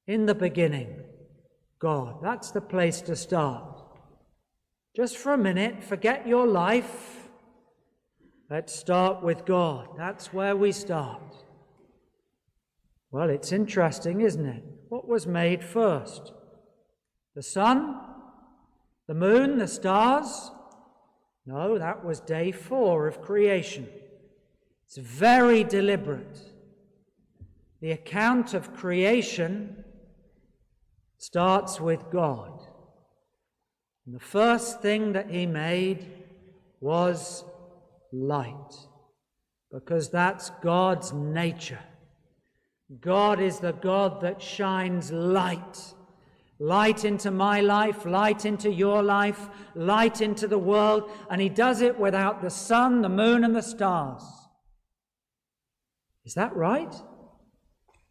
In 0.09 0.27
the 0.27 0.35
beginning, 0.35 1.05
God. 1.83 2.23
That's 2.23 2.53
the 2.53 2.61
place 2.61 3.01
to 3.03 3.17
start. 3.17 3.83
Just 4.95 5.17
for 5.17 5.33
a 5.33 5.39
minute, 5.39 5.83
forget 5.83 6.29
your 6.29 6.47
life. 6.47 7.29
Let's 8.49 8.73
start 8.73 9.25
with 9.25 9.45
God. 9.45 9.89
That's 9.99 10.33
where 10.33 10.55
we 10.55 10.71
start. 10.71 11.35
Well, 13.11 13.31
it's 13.31 13.51
interesting, 13.51 14.21
isn't 14.21 14.47
it? 14.47 14.63
What 14.91 15.09
was 15.09 15.27
made 15.27 15.65
first? 15.65 16.33
The 17.35 17.43
sun? 17.43 17.99
The 19.09 19.15
moon? 19.15 19.59
The 19.59 19.67
stars? 19.67 20.53
No, 21.47 21.79
that 21.79 22.05
was 22.05 22.21
day 22.21 22.53
four 22.53 23.09
of 23.09 23.21
creation. 23.21 23.89
It's 24.87 24.99
very 24.99 25.65
deliberate. 25.65 26.39
The 27.81 27.91
account 27.91 28.55
of 28.55 28.73
creation 28.73 29.82
starts 31.23 31.81
with 31.81 32.11
God. 32.11 32.61
And 34.05 34.15
the 34.15 34.25
first 34.25 34.83
thing 34.83 35.13
that 35.13 35.31
he 35.31 35.47
made 35.47 36.05
was 36.81 37.45
light, 38.13 38.75
because 39.71 40.11
that's 40.11 40.51
God's 40.65 41.13
nature. 41.13 41.79
God 43.01 43.39
is 43.41 43.61
the 43.61 43.73
God 43.73 44.21
that 44.23 44.43
shines 44.43 45.13
light. 45.13 45.95
Light 46.59 47.05
into 47.05 47.31
my 47.31 47.61
life, 47.61 48.05
light 48.05 48.45
into 48.45 48.73
your 48.73 49.01
life, 49.01 49.49
light 49.77 50.21
into 50.21 50.49
the 50.49 50.59
world, 50.59 51.09
and 51.31 51.41
He 51.41 51.49
does 51.49 51.83
it 51.83 51.99
without 51.99 52.43
the 52.43 52.51
sun, 52.51 53.01
the 53.01 53.09
moon, 53.09 53.45
and 53.45 53.55
the 53.55 53.63
stars. 53.63 54.23
Is 56.25 56.35
that 56.35 56.55
right? 56.55 56.95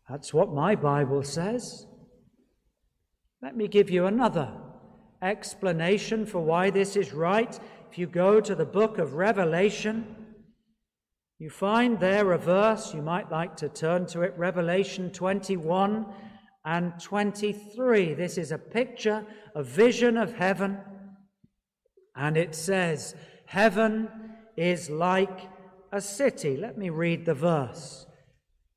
That's 0.10 0.34
what 0.34 0.54
my 0.54 0.76
Bible 0.76 1.24
says. 1.24 1.86
Let 3.42 3.58
me 3.58 3.68
give 3.68 3.90
you 3.90 4.06
another 4.06 4.52
explanation 5.24 6.28
for 6.28 6.40
why 6.42 6.70
this 6.70 6.96
is 6.96 7.12
right. 7.12 7.60
If 7.90 7.98
you 7.98 8.06
go 8.06 8.40
to 8.40 8.54
the 8.54 8.66
book 8.66 9.00
of 9.00 9.16
Revelation, 9.16 10.16
you 11.40 11.50
find 11.50 12.00
there 12.00 12.34
a 12.34 12.38
verse, 12.38 12.94
you 12.94 13.02
might 13.02 13.32
like 13.32 13.56
to 13.58 13.68
turn 13.68 14.06
to 14.08 14.22
it, 14.22 14.36
Revelation 14.38 15.10
21 15.10 16.06
and 16.66 16.94
23. 17.02 18.14
This 18.14 18.38
is 18.38 18.52
a 18.52 18.60
picture, 18.60 19.26
a 19.56 19.64
vision 19.64 20.18
of 20.18 20.34
heaven, 20.34 20.78
and 22.16 22.38
it 22.38 22.54
says, 22.54 23.16
Heaven 23.48 24.08
is 24.56 24.92
like 24.92 25.50
a 25.92 26.00
city. 26.00 26.58
Let 26.58 26.78
me 26.78 26.92
read 26.92 27.26
the 27.26 27.34
verse. 27.34 28.06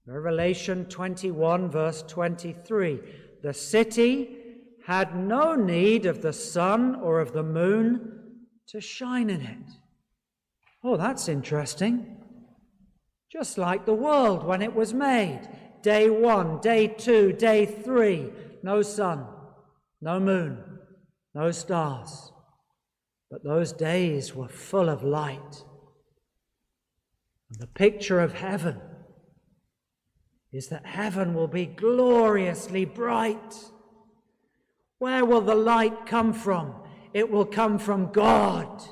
Revelation 0.07 0.87
21, 0.87 1.71
verse 1.71 2.03
23. 2.09 3.01
The 3.43 3.53
city 3.53 4.39
had 4.87 5.17
no 5.17 5.55
need 5.55 6.05
of 6.05 6.21
the 6.21 6.33
sun 6.33 6.95
or 6.97 7.21
of 7.21 7.33
the 7.33 7.43
moon 7.43 8.21
to 8.67 8.81
shine 8.81 9.31
in 9.31 9.41
it. 9.41 9.71
Oh, 10.83 10.97
that's 10.97 11.29
interesting. 11.29 12.19
Just 13.33 13.57
like 13.57 13.87
the 13.87 13.95
world 13.95 14.45
when 14.45 14.61
it 14.61 14.75
was 14.75 14.93
made 14.93 15.49
day 15.83 16.09
one, 16.09 16.61
day 16.61 16.87
two, 16.87 17.33
day 17.33 17.67
three, 17.67 18.31
no 18.63 18.83
sun, 18.83 19.27
no 20.01 20.21
moon, 20.21 20.63
no 21.35 21.51
stars, 21.51 22.33
but 23.31 23.43
those 23.43 23.73
days 23.73 24.35
were 24.35 24.49
full 24.49 24.89
of 24.89 25.03
light. 25.03 25.65
And 27.51 27.59
the 27.59 27.67
picture 27.67 28.21
of 28.21 28.35
heaven 28.35 28.81
is 30.53 30.69
that 30.69 30.87
heaven 30.87 31.35
will 31.35 31.49
be 31.49 31.67
gloriously 31.67 32.85
bright. 32.85 33.55
Where 35.05 35.27
will 35.27 35.43
the 35.43 35.55
light 35.55 36.07
come 36.07 36.33
from? 36.33 36.77
It 37.13 37.31
will 37.31 37.45
come 37.45 37.79
from 37.79 38.11
God, 38.11 38.83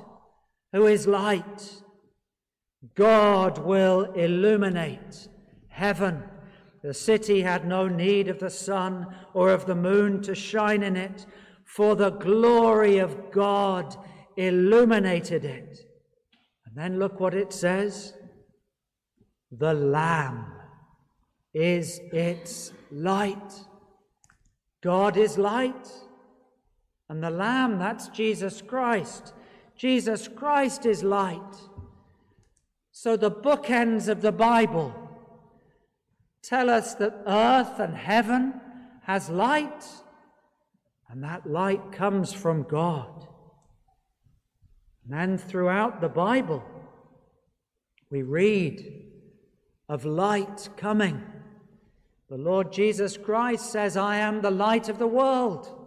who 0.75 0.87
is 0.87 1.07
light. 1.07 1.83
God 2.95 3.57
will 3.57 4.13
illuminate 4.13 5.29
heaven. 5.69 6.23
The 6.83 6.93
city 6.93 7.41
had 7.41 7.67
no 7.67 7.89
need 7.89 8.29
of 8.29 8.41
the 8.41 8.51
sun 8.51 9.07
or 9.33 9.49
of 9.49 9.65
the 9.65 9.75
moon 9.75 10.21
to 10.25 10.35
shine 10.35 10.83
in 10.83 10.99
it, 10.99 11.25
for 11.65 11.97
the 11.97 12.11
glory 12.11 12.99
of 12.99 13.33
God 13.33 13.97
illuminated 14.37 15.47
it. 15.47 15.79
And 16.67 16.77
then 16.77 16.99
look 16.99 17.21
what 17.21 17.33
it 17.33 17.55
says 17.55 18.13
the 19.51 19.73
Lamb 19.73 20.45
is 21.55 22.03
its 22.13 22.75
light. 22.91 23.65
God 24.83 25.17
is 25.17 25.39
light. 25.39 26.02
And 27.13 27.23
the 27.23 27.29
Lamb, 27.29 27.79
that's 27.79 28.09
Jesus 28.09 28.63
Christ. 28.63 29.35
Jesus 29.77 30.29
Christ 30.29 30.87
is 30.87 31.05
light. 31.05 31.57
So 32.91 33.19
the 33.19 33.31
bookends 33.31 34.09
of 34.09 34.23
the 34.23 34.33
Bible 34.33 34.95
tell 36.41 36.71
us 36.71 36.95
that 36.95 37.23
earth 37.27 37.79
and 37.81 37.95
heaven 37.95 38.59
has 39.03 39.29
light, 39.29 39.85
and 41.11 41.23
that 41.23 41.47
light 41.47 41.93
comes 41.93 42.33
from 42.33 42.63
God. 42.63 43.27
And 45.05 45.13
then 45.13 45.37
throughout 45.37 46.01
the 46.01 46.09
Bible, 46.09 46.65
we 48.09 48.23
read 48.23 48.91
of 49.87 50.07
light 50.07 50.71
coming. 50.79 51.23
The 52.31 52.39
Lord 52.39 52.73
Jesus 52.73 53.19
Christ 53.19 53.71
says, 53.71 53.99
I 53.99 54.17
am 54.17 54.41
the 54.41 54.51
light 54.51 54.89
of 54.89 54.99
the 54.99 55.07
world. 55.07 55.81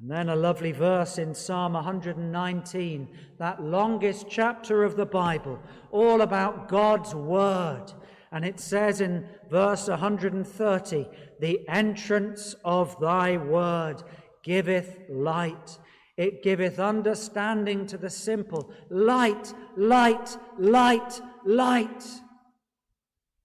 And 0.00 0.10
then 0.10 0.28
a 0.28 0.36
lovely 0.36 0.72
verse 0.72 1.16
in 1.16 1.34
Psalm 1.34 1.72
119, 1.72 3.08
that 3.38 3.62
longest 3.62 4.26
chapter 4.28 4.84
of 4.84 4.96
the 4.96 5.06
Bible, 5.06 5.58
all 5.90 6.20
about 6.20 6.68
God's 6.68 7.14
Word. 7.14 7.92
And 8.30 8.44
it 8.44 8.60
says 8.60 9.00
in 9.00 9.26
verse 9.50 9.88
130, 9.88 11.08
The 11.40 11.66
entrance 11.68 12.54
of 12.62 12.98
thy 13.00 13.38
Word 13.38 14.02
giveth 14.42 14.98
light. 15.08 15.78
It 16.18 16.42
giveth 16.42 16.78
understanding 16.78 17.86
to 17.86 17.96
the 17.96 18.10
simple. 18.10 18.70
Light, 18.90 19.54
light, 19.76 20.36
light, 20.58 21.20
light 21.46 22.04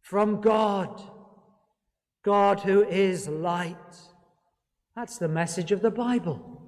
from 0.01 0.41
God. 0.41 1.01
God 2.23 2.59
who 2.59 2.83
is 2.83 3.29
light. 3.29 4.10
That's 4.95 5.17
the 5.17 5.27
message 5.27 5.71
of 5.71 5.81
the 5.81 5.91
Bible. 5.91 6.61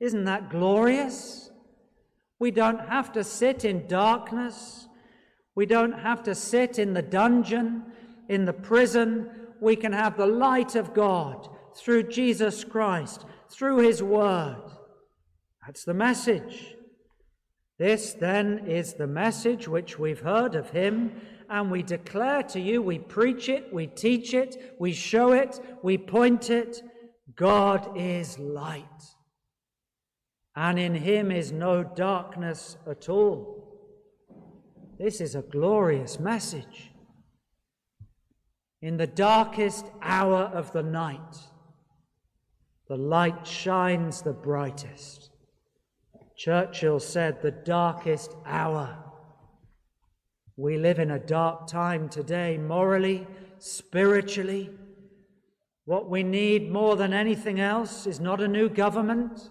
Isn't 0.00 0.24
that 0.24 0.50
glorious? 0.50 1.50
We 2.38 2.50
don't 2.50 2.88
have 2.88 3.12
to 3.12 3.24
sit 3.24 3.64
in 3.64 3.86
darkness. 3.86 4.88
We 5.54 5.66
don't 5.66 5.92
have 5.92 6.22
to 6.24 6.34
sit 6.34 6.78
in 6.78 6.94
the 6.94 7.02
dungeon, 7.02 7.84
in 8.28 8.44
the 8.44 8.52
prison. 8.52 9.30
We 9.60 9.76
can 9.76 9.92
have 9.92 10.16
the 10.16 10.26
light 10.26 10.74
of 10.74 10.94
God 10.94 11.48
through 11.76 12.04
Jesus 12.04 12.64
Christ, 12.64 13.24
through 13.48 13.78
His 13.78 14.02
Word. 14.02 14.62
That's 15.64 15.84
the 15.84 15.94
message. 15.94 16.74
This 17.78 18.12
then 18.12 18.66
is 18.68 18.94
the 18.94 19.06
message 19.06 19.66
which 19.66 19.98
we've 19.98 20.20
heard 20.20 20.54
of 20.54 20.70
Him 20.70 21.20
and 21.48 21.70
we 21.70 21.82
declare 21.82 22.42
to 22.42 22.60
you, 22.60 22.80
we 22.80 22.98
preach 22.98 23.48
it, 23.48 23.72
we 23.72 23.86
teach 23.86 24.34
it, 24.34 24.76
we 24.78 24.92
show 24.92 25.32
it, 25.32 25.60
we 25.82 25.98
point 25.98 26.50
it. 26.50 26.82
God 27.36 27.96
is 27.96 28.38
light, 28.38 28.84
and 30.54 30.78
in 30.78 30.94
him 30.94 31.30
is 31.30 31.52
no 31.52 31.82
darkness 31.82 32.76
at 32.88 33.08
all. 33.08 33.62
This 34.98 35.20
is 35.20 35.34
a 35.34 35.42
glorious 35.42 36.20
message. 36.20 36.92
In 38.80 38.96
the 38.96 39.06
darkest 39.06 39.86
hour 40.02 40.50
of 40.54 40.72
the 40.72 40.82
night, 40.82 41.36
the 42.88 42.96
light 42.96 43.46
shines 43.46 44.22
the 44.22 44.32
brightest. 44.32 45.30
Churchill 46.36 47.00
said, 47.00 47.40
the 47.40 47.50
darkest 47.50 48.34
hour 48.44 49.04
we 50.56 50.78
live 50.78 51.00
in 51.00 51.10
a 51.10 51.18
dark 51.18 51.66
time 51.66 52.08
today, 52.08 52.58
morally, 52.58 53.26
spiritually. 53.58 54.70
What 55.84 56.08
we 56.08 56.22
need 56.22 56.70
more 56.70 56.96
than 56.96 57.12
anything 57.12 57.60
else 57.60 58.06
is 58.06 58.18
not 58.20 58.40
a 58.40 58.48
new 58.48 58.68
government. 58.68 59.50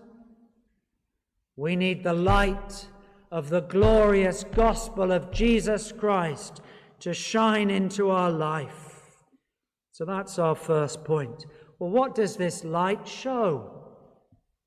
We 1.55 1.75
need 1.75 2.03
the 2.03 2.13
light 2.13 2.87
of 3.31 3.49
the 3.49 3.61
glorious 3.61 4.43
gospel 4.43 5.11
of 5.11 5.31
Jesus 5.31 5.91
Christ 5.91 6.61
to 6.99 7.13
shine 7.13 7.69
into 7.69 8.09
our 8.09 8.31
life. 8.31 9.01
So 9.91 10.05
that's 10.05 10.39
our 10.39 10.55
first 10.55 11.03
point. 11.03 11.45
Well, 11.77 11.91
what 11.91 12.15
does 12.15 12.35
this 12.35 12.63
light 12.63 13.07
show? 13.07 13.71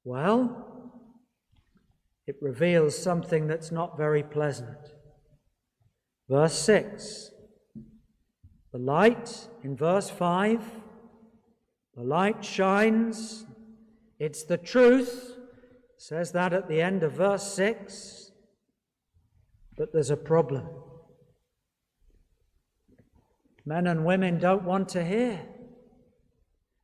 Well, 0.05 0.93
it 2.27 2.37
reveals 2.41 2.97
something 2.97 3.49
that's 3.49 3.73
not 3.73 3.97
very 3.97 4.23
pleasant. 4.23 4.95
Verse 6.29 6.59
6. 6.59 7.31
The 8.73 8.79
light 8.79 9.49
in 9.65 9.77
verse 9.77 10.11
5, 10.11 10.61
the 11.97 12.03
light 12.03 12.45
shines. 12.45 13.47
It's 14.19 14.45
the 14.45 14.59
truth. 14.59 15.33
It 15.37 16.03
says 16.03 16.33
that 16.33 16.53
at 16.53 16.69
the 16.69 16.81
end 16.81 17.03
of 17.03 17.13
verse 17.13 17.55
6. 17.55 18.31
But 19.77 19.93
there's 19.93 20.11
a 20.11 20.17
problem. 20.17 20.69
Men 23.65 23.87
and 23.87 24.05
women 24.05 24.39
don't 24.39 24.63
want 24.63 24.91
to 24.91 25.05
hear. 25.05 25.41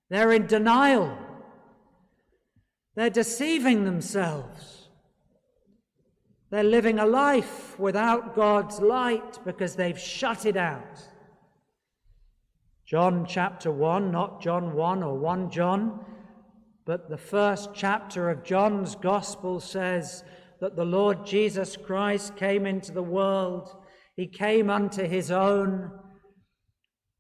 They're 0.09 0.33
in 0.33 0.47
denial. 0.47 1.17
They're 2.95 3.11
deceiving 3.11 3.85
themselves. 3.85 4.89
They're 6.51 6.65
living 6.65 6.99
a 6.99 7.07
life 7.07 7.79
without 7.79 8.35
God's 8.35 8.81
light 8.81 9.39
because 9.45 9.77
they've 9.77 9.99
shut 9.99 10.45
it 10.45 10.57
out. 10.57 11.01
John 12.93 13.25
chapter 13.27 13.73
1, 13.73 14.11
not 14.11 14.43
John 14.43 14.75
1 14.75 15.03
or 15.03 15.17
1 15.17 15.51
John, 15.51 16.05
but 16.85 17.09
the 17.09 17.17
first 17.17 17.71
chapter 17.75 18.29
of 18.29 18.45
John's 18.45 18.97
Gospel 18.97 19.61
says 19.61 20.23
that 20.61 20.77
the 20.77 20.85
Lord 20.85 21.25
Jesus 21.25 21.75
Christ 21.75 22.37
came 22.37 22.67
into 22.67 22.93
the 22.93 23.03
world. 23.03 23.75
He 24.15 24.27
came 24.27 24.69
unto 24.69 25.09
his 25.09 25.31
own, 25.31 25.91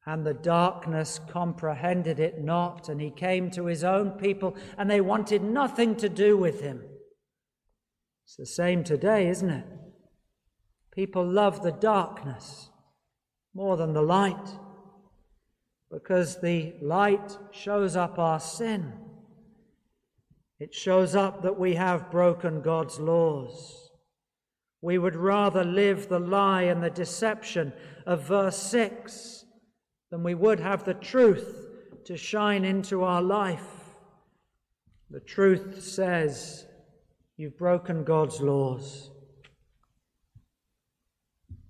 and 0.04 0.26
the 0.26 0.34
darkness 0.34 1.18
comprehended 1.30 2.20
it 2.20 2.44
not. 2.44 2.90
And 2.90 3.00
he 3.00 3.10
came 3.10 3.50
to 3.52 3.64
his 3.64 3.82
own 3.82 4.10
people, 4.10 4.54
and 4.76 4.90
they 4.90 5.00
wanted 5.00 5.42
nothing 5.42 5.96
to 5.96 6.10
do 6.10 6.36
with 6.36 6.60
him. 6.60 6.82
It's 8.26 8.36
the 8.36 8.44
same 8.44 8.84
today, 8.84 9.26
isn't 9.28 9.48
it? 9.48 9.64
People 10.94 11.26
love 11.26 11.62
the 11.62 11.72
darkness 11.72 12.68
more 13.54 13.78
than 13.78 13.94
the 13.94 14.02
light 14.02 14.58
because 15.92 16.40
the 16.40 16.72
light 16.80 17.36
shows 17.50 17.96
up 17.96 18.18
our 18.18 18.40
sin. 18.40 18.94
It 20.58 20.74
shows 20.74 21.14
up 21.14 21.42
that 21.42 21.58
we 21.58 21.74
have 21.74 22.10
broken 22.10 22.62
God's 22.62 22.98
laws. 22.98 23.90
We 24.80 24.96
would 24.96 25.14
rather 25.14 25.64
live 25.64 26.08
the 26.08 26.18
lie 26.18 26.62
and 26.62 26.82
the 26.82 26.90
deception 26.90 27.72
of 28.06 28.26
verse 28.26 28.56
6 28.56 29.44
than 30.10 30.22
we 30.22 30.34
would 30.34 30.60
have 30.60 30.84
the 30.84 30.94
truth 30.94 31.66
to 32.06 32.16
shine 32.16 32.64
into 32.64 33.04
our 33.04 33.22
life. 33.22 33.66
The 35.10 35.20
truth 35.20 35.82
says, 35.84 36.66
You've 37.36 37.58
broken 37.58 38.02
God's 38.02 38.40
laws. 38.40 39.10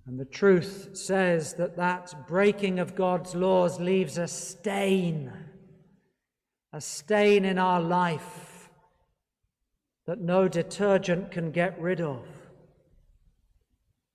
And 0.05 0.19
the 0.19 0.25
truth 0.25 0.89
says 0.93 1.53
that 1.53 1.77
that 1.77 2.27
breaking 2.27 2.79
of 2.79 2.95
God's 2.95 3.35
laws 3.35 3.79
leaves 3.79 4.17
a 4.17 4.27
stain, 4.27 5.31
a 6.73 6.81
stain 6.81 7.45
in 7.45 7.57
our 7.57 7.79
life 7.79 8.69
that 10.05 10.19
no 10.19 10.49
detergent 10.49 11.31
can 11.31 11.51
get 11.51 11.79
rid 11.79 12.01
of. 12.01 12.25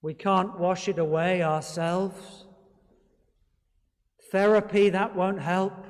We 0.03 0.12
can't 0.12 0.59
wash 0.59 0.88
it 0.88 0.98
away 0.98 1.42
ourselves. 1.42 2.44
Therapy, 4.31 4.90
that 4.90 5.16
won't 5.16 5.40
help. 5.40 5.87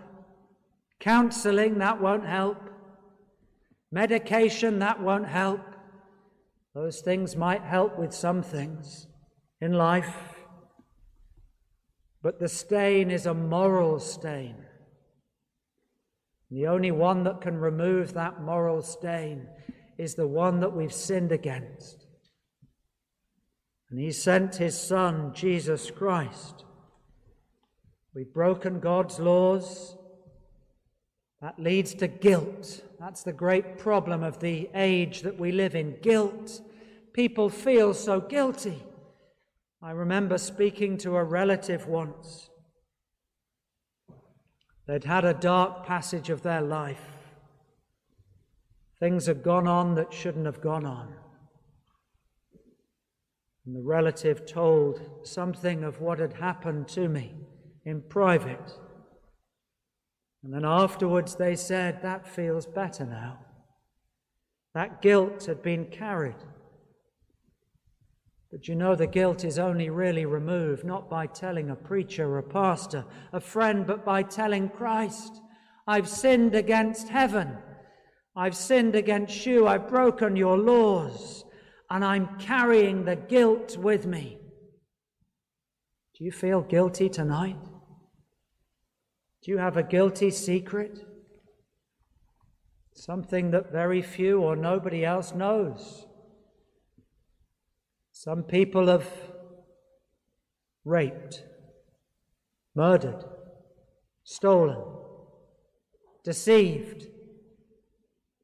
Counseling, 1.01 1.79
that 1.79 2.01
won't 2.01 2.25
help. 2.25 2.71
Medication, 3.91 4.79
that 4.79 5.03
won't 5.03 5.27
help. 5.27 5.61
Those 6.73 7.01
things 7.01 7.35
might 7.35 7.63
help 7.63 7.99
with 7.99 8.15
some 8.15 8.43
things 8.43 9.09
in 9.61 9.73
life. 9.73 10.15
But 12.23 12.41
the 12.41 12.49
stain 12.49 13.11
is 13.11 13.27
a 13.27 13.35
moral 13.35 14.01
stain. 14.01 14.57
The 16.51 16.67
only 16.67 16.91
one 16.91 17.25
that 17.25 17.41
can 17.41 17.59
remove 17.59 18.15
that 18.15 18.41
moral 18.41 18.83
stain 18.83 19.47
is 19.99 20.15
the 20.15 20.27
one 20.27 20.61
that 20.61 20.75
we've 20.75 20.93
sinned 20.93 21.33
against. 21.33 22.07
And 23.91 23.99
he 23.99 24.13
sent 24.13 24.57
his 24.57 24.79
Son, 24.79 25.33
Jesus 25.35 25.91
Christ. 25.91 26.65
We've 28.15 28.33
broken 28.33 28.81
God's 28.81 29.19
laws. 29.19 29.97
That 31.41 31.59
leads 31.59 31.95
to 31.95 32.09
guilt. 32.09 32.83
That's 32.99 33.23
the 33.23 33.33
great 33.33 33.79
problem 33.79 34.23
of 34.23 34.41
the 34.41 34.69
age 34.75 35.23
that 35.23 35.39
we 35.39 35.53
live 35.53 35.75
in 35.75 36.01
guilt. 36.01 36.61
People 37.13 37.49
feel 37.49 37.95
so 37.95 38.21
guilty. 38.21 38.83
I 39.81 39.93
remember 39.93 40.39
speaking 40.39 40.99
to 40.99 41.17
a 41.17 41.23
relative 41.23 41.87
once. 41.87 42.51
They'd 44.87 45.05
had 45.05 45.25
a 45.25 45.35
dark 45.35 45.87
passage 45.87 46.31
of 46.31 46.43
their 46.43 46.63
life. 46.63 47.05
Things 48.99 49.27
had 49.27 49.45
gone 49.45 49.69
on 49.69 49.95
that 49.95 50.13
shouldn't 50.13 50.47
have 50.47 50.61
gone 50.61 50.85
on. 50.85 51.15
And 53.65 53.77
the 53.77 53.83
relative 53.83 54.47
told 54.47 55.01
something 55.23 55.85
of 55.85 56.01
what 56.01 56.19
had 56.19 56.33
happened 56.33 56.89
to 56.89 57.09
me 57.09 57.35
in 57.85 58.03
private. 58.03 58.73
And 60.43 60.53
then 60.53 60.65
afterwards 60.65 61.37
they 61.37 61.55
said, 61.55 62.03
That 62.03 62.27
feels 62.27 62.67
better 62.67 63.05
now. 63.05 63.39
That 64.75 65.03
guilt 65.03 65.47
had 65.47 65.63
been 65.63 65.85
carried. 65.87 66.37
But 68.51 68.67
you 68.67 68.75
know, 68.75 68.95
the 68.95 69.07
guilt 69.07 69.45
is 69.45 69.59
only 69.59 69.91
really 69.91 70.25
removed 70.25 70.85
not 70.85 71.11
by 71.11 71.27
telling 71.27 71.69
a 71.69 71.77
preacher, 71.77 72.27
or 72.27 72.39
a 72.39 72.43
pastor, 72.43 73.05
a 73.33 73.41
friend, 73.41 73.87
but 73.87 74.05
by 74.05 74.23
telling 74.23 74.71
Christ, 74.71 75.43
I've 75.87 76.09
sinned 76.09 76.55
against 76.55 77.09
heaven. 77.09 77.59
I've 78.35 78.57
sinned 78.57 78.95
against 78.95 79.45
you. 79.45 79.67
I've 79.67 79.89
broken 79.89 80.37
your 80.37 80.57
laws. 80.57 81.45
And 81.91 82.05
I'm 82.05 82.39
carrying 82.39 83.05
the 83.05 83.17
guilt 83.17 83.77
with 83.77 84.07
me. 84.07 84.39
Do 86.17 86.25
you 86.25 86.33
feel 86.33 86.63
guilty 86.63 87.09
tonight? 87.09 87.57
Do 89.43 89.51
you 89.51 89.59
have 89.59 89.77
a 89.77 89.83
guilty 89.83 90.31
secret? 90.31 90.99
Something 92.93 93.51
that 93.53 93.73
very 93.73 94.03
few 94.03 94.41
or 94.41 94.57
nobody 94.57 95.05
else 95.05 95.33
knows. 95.35 96.08
Some 98.21 98.43
people 98.43 98.89
have 98.89 99.09
raped, 100.85 101.45
murdered, 102.75 103.25
stolen, 104.25 104.83
deceived, 106.25 107.07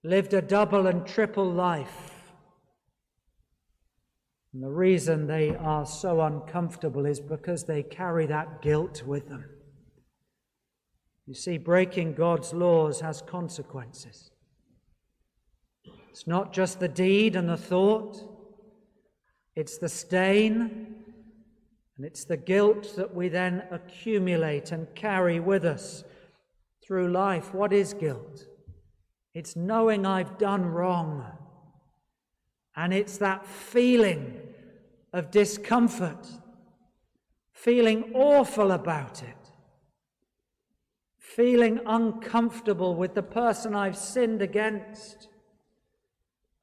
lived 0.04 0.32
a 0.32 0.40
double 0.40 0.86
and 0.86 1.04
triple 1.04 1.50
life. 1.50 2.12
And 4.52 4.62
the 4.62 4.70
reason 4.70 5.26
they 5.26 5.56
are 5.56 5.86
so 5.86 6.20
uncomfortable 6.20 7.04
is 7.04 7.18
because 7.18 7.64
they 7.64 7.82
carry 7.82 8.26
that 8.26 8.62
guilt 8.62 9.02
with 9.04 9.28
them. 9.28 9.44
You 11.26 11.34
see, 11.34 11.58
breaking 11.58 12.14
God's 12.14 12.52
laws 12.52 13.00
has 13.00 13.22
consequences. 13.22 14.30
It's 16.10 16.28
not 16.28 16.52
just 16.52 16.78
the 16.78 16.86
deed 16.86 17.34
and 17.34 17.48
the 17.48 17.56
thought, 17.56 18.33
it's 19.56 19.78
the 19.78 19.88
stain 19.88 20.94
and 21.96 22.04
it's 22.04 22.24
the 22.24 22.36
guilt 22.36 22.94
that 22.96 23.14
we 23.14 23.28
then 23.28 23.62
accumulate 23.70 24.72
and 24.72 24.92
carry 24.94 25.38
with 25.38 25.64
us 25.64 26.04
through 26.84 27.12
life. 27.12 27.54
What 27.54 27.72
is 27.72 27.94
guilt? 27.94 28.46
It's 29.32 29.54
knowing 29.54 30.04
I've 30.04 30.38
done 30.38 30.66
wrong. 30.66 31.24
And 32.76 32.92
it's 32.92 33.18
that 33.18 33.46
feeling 33.46 34.40
of 35.12 35.30
discomfort, 35.30 36.26
feeling 37.52 38.12
awful 38.14 38.72
about 38.72 39.22
it, 39.22 39.52
feeling 41.16 41.78
uncomfortable 41.86 42.96
with 42.96 43.14
the 43.14 43.22
person 43.22 43.76
I've 43.76 43.96
sinned 43.96 44.42
against, 44.42 45.28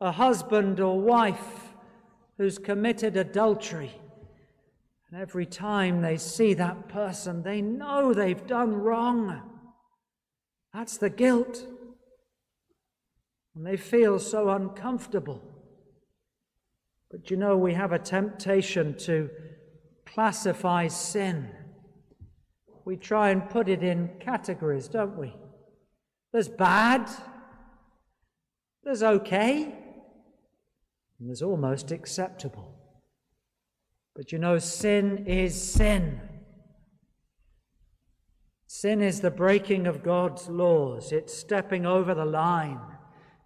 a 0.01 0.12
husband 0.12 0.82
or 0.82 0.99
wife 0.99 1.61
who's 2.41 2.58
committed 2.58 3.15
adultery. 3.15 3.91
And 5.08 5.21
every 5.21 5.45
time 5.45 6.01
they 6.01 6.17
see 6.17 6.56
that 6.56 6.89
person, 6.89 7.43
they 7.43 7.62
know 7.62 8.15
they've 8.15 8.47
done 8.47 8.73
wrong. 8.73 9.43
That's 10.73 10.97
the 10.97 11.12
guilt. 11.12 11.63
And 13.54 13.63
they 13.63 13.77
feel 13.77 14.17
so 14.17 14.49
uncomfortable. 14.49 15.39
But 17.12 17.30
you 17.30 17.38
know, 17.38 17.56
we 17.56 17.75
have 17.75 17.91
a 17.91 17.99
temptation 17.99 18.97
to 19.01 19.30
classify 20.08 20.88
sin. 20.88 21.47
We 22.86 22.97
try 22.97 23.30
and 23.30 23.47
put 23.51 23.69
it 23.69 23.84
in 23.84 24.10
categories, 24.19 24.88
don't 24.88 25.15
we? 25.15 25.32
There's 26.34 26.49
bad, 26.49 27.08
there's 28.84 29.04
okay, 29.04 29.75
and 31.21 31.41
almost 31.41 31.91
acceptable. 31.91 32.75
But 34.15 34.31
you 34.31 34.39
know, 34.39 34.57
sin 34.57 35.25
is 35.27 35.62
sin. 35.62 36.19
Sin 38.67 39.01
is 39.01 39.21
the 39.21 39.31
breaking 39.31 39.86
of 39.86 40.03
God's 40.03 40.47
laws, 40.47 41.12
it's 41.12 41.38
stepping 41.38 41.86
over 41.86 42.13
the 42.13 42.25
line. 42.25 42.79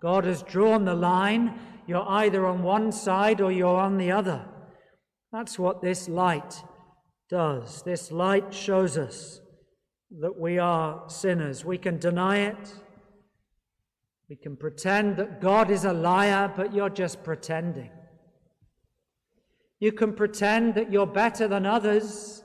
God 0.02 0.24
has 0.26 0.44
drawn 0.44 0.86
the 0.86 0.96
line. 0.96 1.60
You're 1.88 2.08
either 2.08 2.46
on 2.46 2.64
one 2.64 2.92
side 2.92 3.42
or 3.42 3.52
you're 3.52 3.80
on 3.80 3.98
the 3.98 4.12
other. 4.12 4.46
That's 5.32 5.58
what 5.58 5.82
this 5.82 6.08
light 6.08 6.64
does. 7.30 7.82
This 7.84 8.12
light 8.12 8.54
shows 8.54 8.98
us 8.98 9.40
that 10.20 10.40
we 10.40 10.60
are 10.60 11.04
sinners. 11.08 11.66
We 11.66 11.78
can 11.78 11.98
deny 11.98 12.38
it, 12.38 12.74
we 14.30 14.36
can 14.36 14.56
pretend 14.56 15.18
that 15.18 15.40
God 15.40 15.70
is 15.70 15.86
a 15.86 15.94
liar, 15.94 16.52
but 16.56 16.74
you're 16.74 16.90
just 16.90 17.24
pretending. 17.24 17.92
You 19.80 19.92
can 19.92 20.14
pretend 20.14 20.76
that 20.76 20.92
you're 20.92 21.06
better 21.06 21.48
than 21.48 21.66
others, 21.66 22.44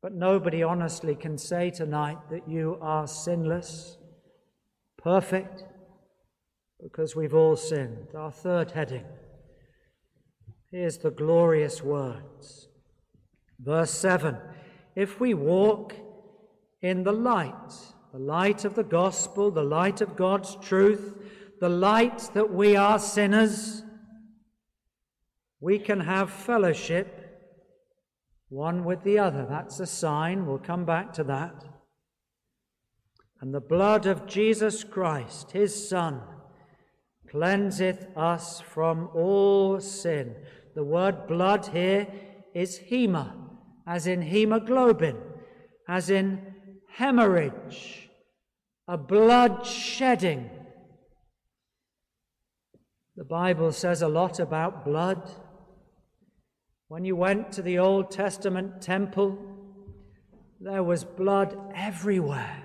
but 0.00 0.12
nobody 0.12 0.62
honestly 0.62 1.14
can 1.14 1.36
say 1.38 1.70
tonight 1.70 2.18
that 2.30 2.48
you 2.48 2.78
are 2.80 3.06
sinless, 3.06 3.96
perfect, 4.98 5.64
because 6.80 7.16
we've 7.16 7.34
all 7.34 7.56
sinned. 7.56 8.08
Our 8.14 8.30
third 8.30 8.72
heading. 8.72 9.04
Here's 10.70 10.98
the 10.98 11.10
glorious 11.10 11.82
words. 11.82 12.68
Verse 13.58 13.90
7 13.90 14.36
If 14.94 15.20
we 15.20 15.34
walk 15.34 15.94
in 16.80 17.04
the 17.04 17.12
light, 17.12 17.72
the 18.12 18.18
light 18.18 18.66
of 18.66 18.74
the 18.74 18.84
gospel, 18.84 19.50
the 19.50 19.62
light 19.62 20.02
of 20.02 20.16
God's 20.16 20.56
truth, 20.56 21.16
the 21.60 21.68
light 21.68 22.18
that 22.34 22.52
we 22.52 22.76
are 22.76 22.98
sinners, 22.98 23.82
we 25.60 25.78
can 25.78 26.00
have 26.00 26.30
fellowship 26.30 27.18
one 28.50 28.84
with 28.84 29.02
the 29.02 29.18
other. 29.18 29.46
That's 29.48 29.80
a 29.80 29.86
sign. 29.86 30.44
We'll 30.44 30.58
come 30.58 30.84
back 30.84 31.14
to 31.14 31.24
that. 31.24 31.64
And 33.40 33.54
the 33.54 33.60
blood 33.60 34.04
of 34.06 34.26
Jesus 34.26 34.84
Christ, 34.84 35.52
his 35.52 35.88
Son, 35.88 36.20
cleanseth 37.30 38.14
us 38.14 38.60
from 38.60 39.08
all 39.14 39.80
sin. 39.80 40.36
The 40.74 40.84
word 40.84 41.26
blood 41.26 41.66
here 41.68 42.06
is 42.54 42.78
hema, 42.90 43.32
as 43.86 44.06
in 44.06 44.20
hemoglobin, 44.20 45.16
as 45.88 46.10
in 46.10 46.54
hemorrhage 46.88 48.01
a 48.88 48.98
blood 48.98 49.64
shedding. 49.64 50.50
The 53.16 53.24
Bible 53.24 53.70
says 53.72 54.02
a 54.02 54.08
lot 54.08 54.40
about 54.40 54.84
blood. 54.84 55.30
When 56.88 57.04
you 57.04 57.14
went 57.14 57.52
to 57.52 57.62
the 57.62 57.78
Old 57.78 58.10
Testament 58.10 58.82
temple, 58.82 59.38
there 60.60 60.82
was 60.82 61.04
blood 61.04 61.56
everywhere. 61.74 62.64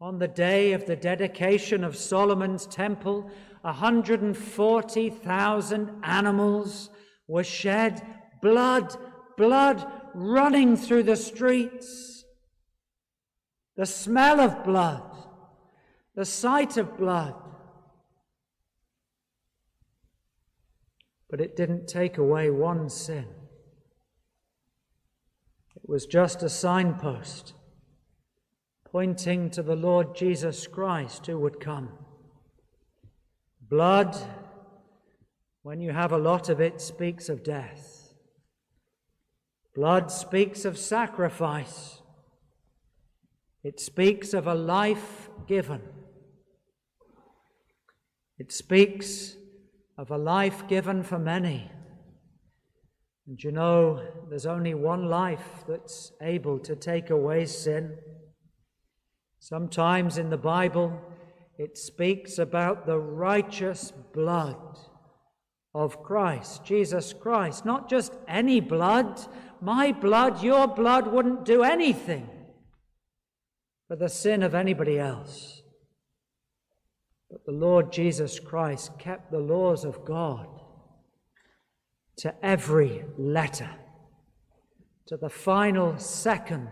On 0.00 0.18
the 0.18 0.28
day 0.28 0.72
of 0.72 0.86
the 0.86 0.96
dedication 0.96 1.84
of 1.84 1.96
Solomon's 1.96 2.66
temple, 2.66 3.30
140,000 3.60 5.90
animals 6.02 6.90
were 7.28 7.44
shed, 7.44 8.02
blood, 8.40 8.96
blood 9.36 9.86
running 10.12 10.76
through 10.76 11.04
the 11.04 11.16
streets 11.16 12.21
the 13.76 13.86
smell 13.86 14.40
of 14.40 14.64
blood, 14.64 15.02
the 16.14 16.24
sight 16.24 16.76
of 16.76 16.96
blood. 16.96 17.34
But 21.30 21.40
it 21.40 21.56
didn't 21.56 21.86
take 21.88 22.18
away 22.18 22.50
one 22.50 22.90
sin. 22.90 23.26
It 25.74 25.88
was 25.88 26.06
just 26.06 26.42
a 26.42 26.50
signpost 26.50 27.54
pointing 28.92 29.48
to 29.48 29.62
the 29.62 29.74
Lord 29.74 30.14
Jesus 30.14 30.66
Christ 30.66 31.26
who 31.26 31.38
would 31.38 31.58
come. 31.58 31.88
Blood, 33.62 34.14
when 35.62 35.80
you 35.80 35.92
have 35.92 36.12
a 36.12 36.18
lot 36.18 36.50
of 36.50 36.60
it, 36.60 36.78
speaks 36.78 37.30
of 37.30 37.42
death. 37.42 38.12
Blood 39.74 40.12
speaks 40.12 40.66
of 40.66 40.76
sacrifice. 40.76 42.01
It 43.64 43.78
speaks 43.78 44.34
of 44.34 44.48
a 44.48 44.54
life 44.54 45.30
given. 45.46 45.82
It 48.36 48.50
speaks 48.50 49.36
of 49.96 50.10
a 50.10 50.18
life 50.18 50.66
given 50.66 51.04
for 51.04 51.18
many. 51.18 51.70
And 53.28 53.42
you 53.42 53.52
know, 53.52 54.02
there's 54.28 54.46
only 54.46 54.74
one 54.74 55.08
life 55.08 55.64
that's 55.68 56.10
able 56.20 56.58
to 56.58 56.74
take 56.74 57.10
away 57.10 57.46
sin. 57.46 57.98
Sometimes 59.38 60.18
in 60.18 60.30
the 60.30 60.36
Bible, 60.36 61.00
it 61.56 61.78
speaks 61.78 62.38
about 62.38 62.84
the 62.84 62.98
righteous 62.98 63.92
blood 64.12 64.76
of 65.72 66.02
Christ, 66.02 66.64
Jesus 66.64 67.12
Christ. 67.12 67.64
Not 67.64 67.88
just 67.88 68.16
any 68.26 68.58
blood. 68.58 69.20
My 69.60 69.92
blood, 69.92 70.42
your 70.42 70.66
blood 70.66 71.06
wouldn't 71.06 71.44
do 71.44 71.62
anything 71.62 72.28
for 73.92 73.96
the 73.96 74.08
sin 74.08 74.42
of 74.42 74.54
anybody 74.54 74.98
else. 74.98 75.60
But 77.30 77.44
the 77.44 77.52
Lord 77.52 77.92
Jesus 77.92 78.40
Christ 78.40 78.98
kept 78.98 79.30
the 79.30 79.38
laws 79.38 79.84
of 79.84 80.02
God 80.06 80.48
to 82.16 82.34
every 82.42 83.04
letter, 83.18 83.68
to 85.08 85.18
the 85.18 85.28
final 85.28 85.98
second 85.98 86.70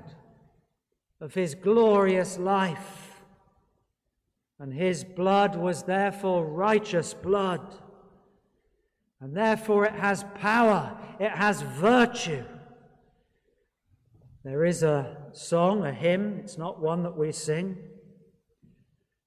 of 1.20 1.34
his 1.34 1.54
glorious 1.54 2.38
life. 2.38 3.20
And 4.58 4.72
his 4.72 5.04
blood 5.04 5.56
was 5.56 5.82
therefore 5.82 6.46
righteous 6.46 7.12
blood. 7.12 7.74
And 9.20 9.36
therefore 9.36 9.84
it 9.84 9.92
has 9.92 10.24
power, 10.36 10.96
it 11.18 11.32
has 11.32 11.60
virtue. 11.60 12.44
There 14.42 14.64
is 14.64 14.82
a 14.82 15.19
song, 15.32 15.84
a 15.84 15.92
hymn, 15.92 16.40
it's 16.42 16.58
not 16.58 16.80
one 16.80 17.02
that 17.02 17.16
we 17.16 17.32
sing. 17.32 17.76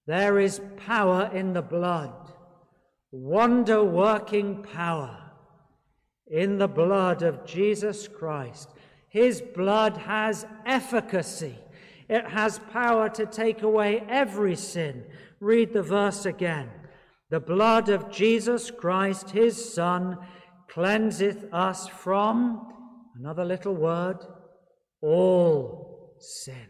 There 0.06 0.40
is 0.40 0.62
power 0.86 1.30
in 1.34 1.54
the 1.54 1.62
blood, 1.62 2.14
wonder 3.12 3.84
working 3.84 4.64
power 4.64 5.32
in 6.28 6.58
the 6.58 6.68
blood 6.68 7.22
of 7.22 7.46
Jesus 7.46 8.08
Christ. 8.08 8.70
His 9.10 9.42
blood 9.42 9.98
has 9.98 10.46
efficacy, 10.66 11.56
it 12.10 12.26
has 12.28 12.60
power 12.72 13.10
to 13.10 13.26
take 13.26 13.62
away 13.62 14.04
every 14.10 14.56
sin. 14.56 15.06
Read 15.40 15.74
the 15.74 15.84
verse 15.84 16.26
again. 16.26 16.70
The 17.30 17.40
blood 17.40 17.90
of 17.90 18.12
Jesus 18.12 18.70
Christ, 18.70 19.32
his 19.32 19.74
Son, 19.74 20.18
cleanseth 20.70 21.52
us 21.54 21.88
from, 21.88 22.68
another 23.16 23.46
little 23.46 23.76
word, 23.76 24.18
all 25.02 25.83
sin. 26.24 26.68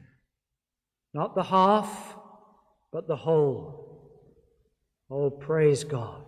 Not 1.14 1.36
the 1.36 1.44
half, 1.44 2.16
but 2.92 3.08
the 3.08 3.16
whole. 3.16 4.12
Oh, 5.10 5.30
praise 5.30 5.84
God. 5.84 6.24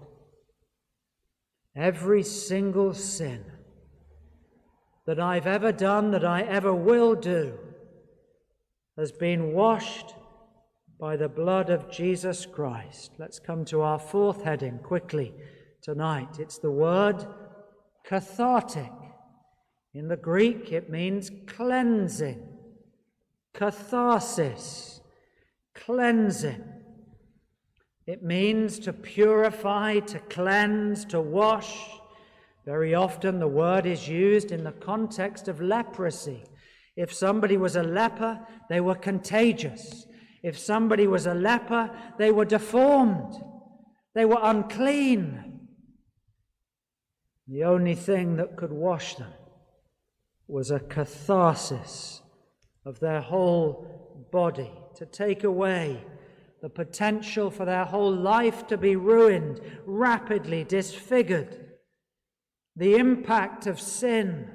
Every 1.76 2.24
single 2.24 2.94
sin 2.94 3.44
that 5.08 5.20
I've 5.20 5.48
ever 5.48 5.72
done, 5.72 6.12
that 6.12 6.26
I 6.26 6.42
ever 6.42 6.74
will 6.74 7.16
do, 7.16 7.58
has 8.98 9.12
been 9.12 9.54
washed 9.54 10.16
by 11.00 11.18
the 11.18 11.28
blood 11.28 11.70
of 11.70 11.92
Jesus 11.92 12.46
Christ. 12.46 13.12
Let's 13.20 13.40
come 13.40 13.66
to 13.66 13.82
our 13.82 14.00
fourth 14.00 14.44
heading 14.44 14.80
quickly 14.80 15.34
tonight. 15.82 16.40
It's 16.40 16.58
the 16.58 16.72
word 16.72 17.26
cathartic. 18.06 18.92
In 19.94 20.08
the 20.08 20.18
Greek, 20.18 20.72
it 20.72 20.90
means 20.90 21.32
cleansing, 21.48 22.55
catharsis, 23.56 25.00
cleansing. 25.74 26.64
It 28.06 28.22
means 28.22 28.78
to 28.80 28.94
purify, 28.94 30.00
to 30.00 30.20
cleanse, 30.20 31.06
to 31.06 31.22
wash. 31.22 31.76
Very 32.66 32.94
often 32.94 33.40
the 33.40 33.48
word 33.48 33.86
is 33.86 34.08
used 34.08 34.52
in 34.52 34.64
the 34.64 34.74
context 34.74 35.48
of 35.48 35.62
leprosy. 35.62 36.44
If 36.96 37.14
somebody 37.14 37.58
was 37.58 37.76
a 37.76 37.84
leper, 37.84 38.40
they 38.70 38.82
were 38.82 38.96
contagious. 38.96 40.06
If 40.44 40.60
somebody 40.60 41.08
was 41.08 41.26
a 41.26 41.34
leper, 41.34 41.90
they 42.18 42.32
were 42.32 42.46
deformed. 42.46 43.42
They 44.14 44.26
were 44.26 44.40
unclean. 44.42 45.68
The 47.48 47.64
only 47.64 47.96
thing 47.96 48.38
that 48.38 48.56
could 48.56 48.72
wash 48.72 49.16
them 49.16 49.34
was 50.48 50.72
a 50.72 50.80
catharsis 50.80 52.22
of 52.86 53.00
their 53.00 53.22
whole 53.22 54.28
body, 54.32 54.72
to 54.96 55.06
take 55.06 55.44
away 55.44 56.04
the 56.62 56.70
potential 56.70 57.50
for 57.50 57.66
their 57.66 57.86
whole 57.86 58.16
life 58.16 58.66
to 58.68 58.78
be 58.78 58.96
ruined, 58.96 59.62
rapidly 59.86 60.64
disfigured, 60.64 61.74
the 62.76 62.96
impact 62.96 63.68
of 63.68 63.80
sin 63.80 64.50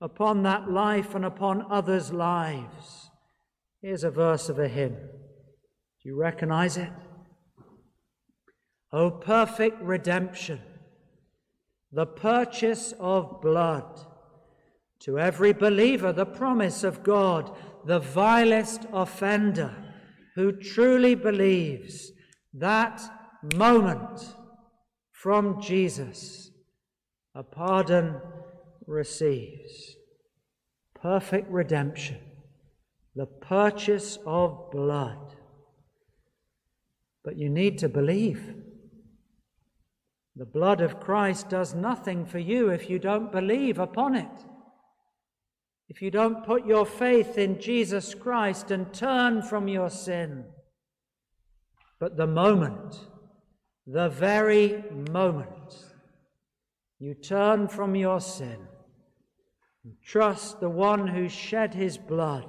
upon 0.00 0.42
that 0.42 0.70
life 0.70 1.14
and 1.14 1.24
upon 1.24 1.66
others' 1.70 2.12
lives. 2.12 3.10
Here's 3.82 4.04
a 4.04 4.10
verse 4.10 4.48
of 4.48 4.58
a 4.58 4.68
hymn. 4.68 4.94
Do 4.94 6.08
you 6.08 6.16
recognize 6.16 6.76
it? 6.76 6.90
O 8.92 9.10
perfect 9.10 9.80
redemption, 9.82 10.60
the 11.92 12.06
purchase 12.06 12.94
of 12.98 13.40
blood, 13.42 14.06
to 15.00 15.18
every 15.18 15.52
believer 15.52 16.12
the 16.12 16.26
promise 16.26 16.82
of 16.82 17.02
God, 17.02 17.56
the 17.84 18.00
vilest 18.00 18.86
offender 18.92 19.74
who 20.34 20.52
truly 20.52 21.14
believes 21.14 22.12
that 22.54 23.00
moment 23.54 24.34
from 25.12 25.60
Jesus, 25.60 26.50
a 27.34 27.42
pardon 27.42 28.20
receives. 28.86 29.96
Perfect 31.00 31.48
redemption, 31.50 32.18
the 33.14 33.26
purchase 33.26 34.18
of 34.26 34.70
blood. 34.72 35.34
But 37.24 37.36
you 37.36 37.48
need 37.48 37.78
to 37.78 37.88
believe. 37.88 38.54
The 40.34 40.46
blood 40.46 40.80
of 40.80 41.00
Christ 41.00 41.48
does 41.48 41.74
nothing 41.74 42.24
for 42.24 42.38
you 42.38 42.70
if 42.70 42.88
you 42.88 42.98
don't 42.98 43.32
believe 43.32 43.78
upon 43.78 44.14
it. 44.14 44.44
If 45.88 46.02
you 46.02 46.10
don't 46.10 46.44
put 46.44 46.66
your 46.66 46.84
faith 46.84 47.38
in 47.38 47.60
Jesus 47.60 48.14
Christ 48.14 48.70
and 48.70 48.92
turn 48.92 49.42
from 49.42 49.68
your 49.68 49.88
sin. 49.88 50.44
But 51.98 52.16
the 52.16 52.26
moment, 52.26 53.06
the 53.86 54.08
very 54.08 54.84
moment, 55.10 55.86
you 56.98 57.14
turn 57.14 57.68
from 57.68 57.94
your 57.94 58.20
sin 58.20 58.58
and 59.82 59.94
trust 60.04 60.60
the 60.60 60.68
one 60.68 61.06
who 61.06 61.28
shed 61.28 61.74
his 61.74 61.96
blood, 61.96 62.46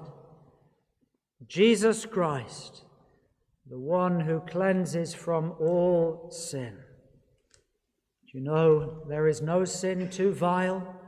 Jesus 1.48 2.06
Christ, 2.06 2.84
the 3.70 3.80
one 3.80 4.20
who 4.20 4.42
cleanses 4.42 5.14
from 5.14 5.54
all 5.60 6.30
sin. 6.30 6.78
Do 8.32 8.38
you 8.38 8.44
know 8.44 9.04
there 9.08 9.28
is 9.28 9.42
no 9.42 9.64
sin 9.64 10.10
too 10.10 10.34
vile? 10.34 10.99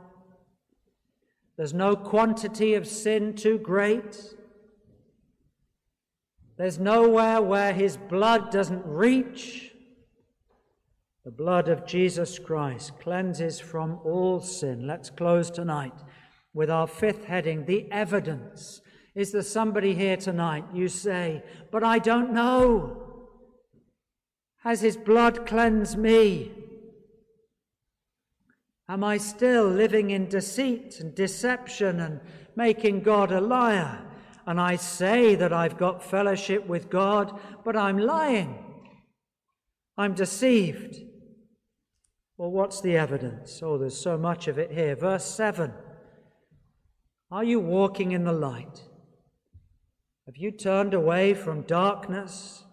There's 1.56 1.74
no 1.74 1.94
quantity 1.94 2.74
of 2.74 2.86
sin 2.86 3.34
too 3.34 3.58
great. 3.58 4.34
There's 6.56 6.78
nowhere 6.78 7.42
where 7.42 7.72
his 7.72 7.96
blood 7.96 8.50
doesn't 8.50 8.84
reach. 8.86 9.72
The 11.24 11.30
blood 11.30 11.68
of 11.68 11.86
Jesus 11.86 12.38
Christ 12.38 12.98
cleanses 13.00 13.60
from 13.60 14.00
all 14.04 14.40
sin. 14.40 14.86
Let's 14.86 15.10
close 15.10 15.50
tonight 15.50 15.94
with 16.54 16.70
our 16.70 16.86
fifth 16.86 17.24
heading 17.24 17.64
the 17.64 17.90
evidence. 17.90 18.80
Is 19.14 19.32
there 19.32 19.42
somebody 19.42 19.94
here 19.94 20.16
tonight? 20.16 20.64
You 20.72 20.88
say, 20.88 21.42
but 21.70 21.84
I 21.84 21.98
don't 21.98 22.32
know. 22.32 23.02
Has 24.62 24.80
his 24.80 24.96
blood 24.96 25.46
cleansed 25.46 25.98
me? 25.98 26.61
Am 28.92 29.02
I 29.02 29.16
still 29.16 29.66
living 29.66 30.10
in 30.10 30.28
deceit 30.28 31.00
and 31.00 31.14
deception 31.14 31.98
and 31.98 32.20
making 32.56 33.00
God 33.00 33.32
a 33.32 33.40
liar? 33.40 34.04
And 34.46 34.60
I 34.60 34.76
say 34.76 35.34
that 35.34 35.50
I've 35.50 35.78
got 35.78 36.04
fellowship 36.04 36.66
with 36.66 36.90
God, 36.90 37.40
but 37.64 37.74
I'm 37.74 37.96
lying. 37.96 38.62
I'm 39.96 40.12
deceived. 40.12 40.98
Well, 42.36 42.50
what's 42.50 42.82
the 42.82 42.98
evidence? 42.98 43.62
Oh, 43.62 43.78
there's 43.78 43.98
so 43.98 44.18
much 44.18 44.46
of 44.46 44.58
it 44.58 44.70
here. 44.70 44.94
Verse 44.94 45.24
7 45.24 45.72
Are 47.30 47.44
you 47.44 47.60
walking 47.60 48.12
in 48.12 48.24
the 48.24 48.32
light? 48.34 48.82
Have 50.26 50.36
you 50.36 50.50
turned 50.50 50.92
away 50.92 51.32
from 51.32 51.62
darkness? 51.62 52.64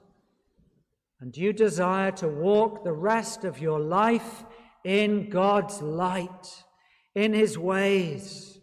And 1.22 1.32
do 1.32 1.40
you 1.40 1.54
desire 1.54 2.12
to 2.12 2.28
walk 2.28 2.84
the 2.84 2.92
rest 2.92 3.46
of 3.46 3.62
your 3.62 3.80
life 3.80 4.44
in 4.84 5.30
God's 5.30 5.82
light, 5.82 6.64
in 7.16 7.34
His 7.34 7.58
ways, 7.58 8.60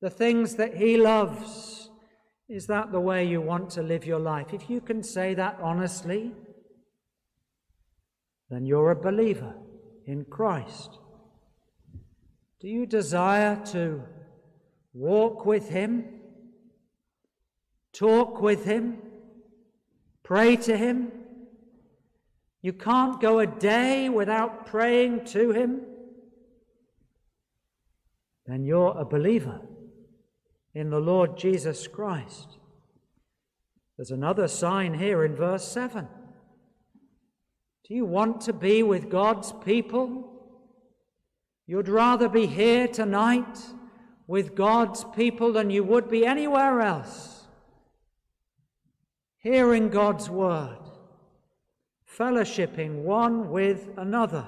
the 0.00 0.10
things 0.10 0.56
that 0.56 0.76
He 0.76 0.96
loves? 0.96 1.90
Is 2.48 2.66
that 2.66 2.92
the 2.92 3.00
way 3.00 3.24
you 3.24 3.40
want 3.40 3.70
to 3.70 3.82
live 3.82 4.04
your 4.04 4.18
life? 4.18 4.52
If 4.52 4.68
you 4.68 4.80
can 4.80 5.02
say 5.02 5.34
that 5.34 5.58
honestly, 5.62 6.32
then 8.50 8.66
you're 8.66 8.90
a 8.90 8.96
believer 8.96 9.54
in 10.06 10.24
Christ? 10.26 10.98
Do 12.60 12.68
you 12.68 12.86
desire 12.86 13.56
to 13.72 14.02
walk 14.92 15.44
with 15.46 15.68
Him, 15.70 16.04
talk 17.92 18.40
with 18.40 18.64
Him, 18.64 18.98
pray 20.22 20.56
to 20.56 20.76
Him? 20.76 21.12
You 22.64 22.72
can't 22.72 23.20
go 23.20 23.40
a 23.40 23.46
day 23.46 24.08
without 24.08 24.64
praying 24.64 25.26
to 25.26 25.50
Him? 25.50 25.82
Then 28.46 28.64
you're 28.64 28.96
a 28.96 29.04
believer 29.04 29.60
in 30.72 30.88
the 30.88 30.98
Lord 30.98 31.36
Jesus 31.36 31.86
Christ. 31.86 32.56
There's 33.98 34.12
another 34.12 34.48
sign 34.48 34.94
here 34.94 35.26
in 35.26 35.36
verse 35.36 35.68
7. 35.68 36.08
Do 37.86 37.94
you 37.94 38.06
want 38.06 38.40
to 38.40 38.54
be 38.54 38.82
with 38.82 39.10
God's 39.10 39.52
people? 39.62 40.48
You'd 41.66 41.90
rather 41.90 42.30
be 42.30 42.46
here 42.46 42.88
tonight 42.88 43.58
with 44.26 44.54
God's 44.54 45.04
people 45.14 45.52
than 45.52 45.68
you 45.68 45.84
would 45.84 46.08
be 46.08 46.24
anywhere 46.24 46.80
else. 46.80 47.44
Hearing 49.36 49.90
God's 49.90 50.30
word, 50.30 50.78
fellowshipping 52.18 53.02
one 53.02 53.50
with 53.50 53.88
another. 53.96 54.46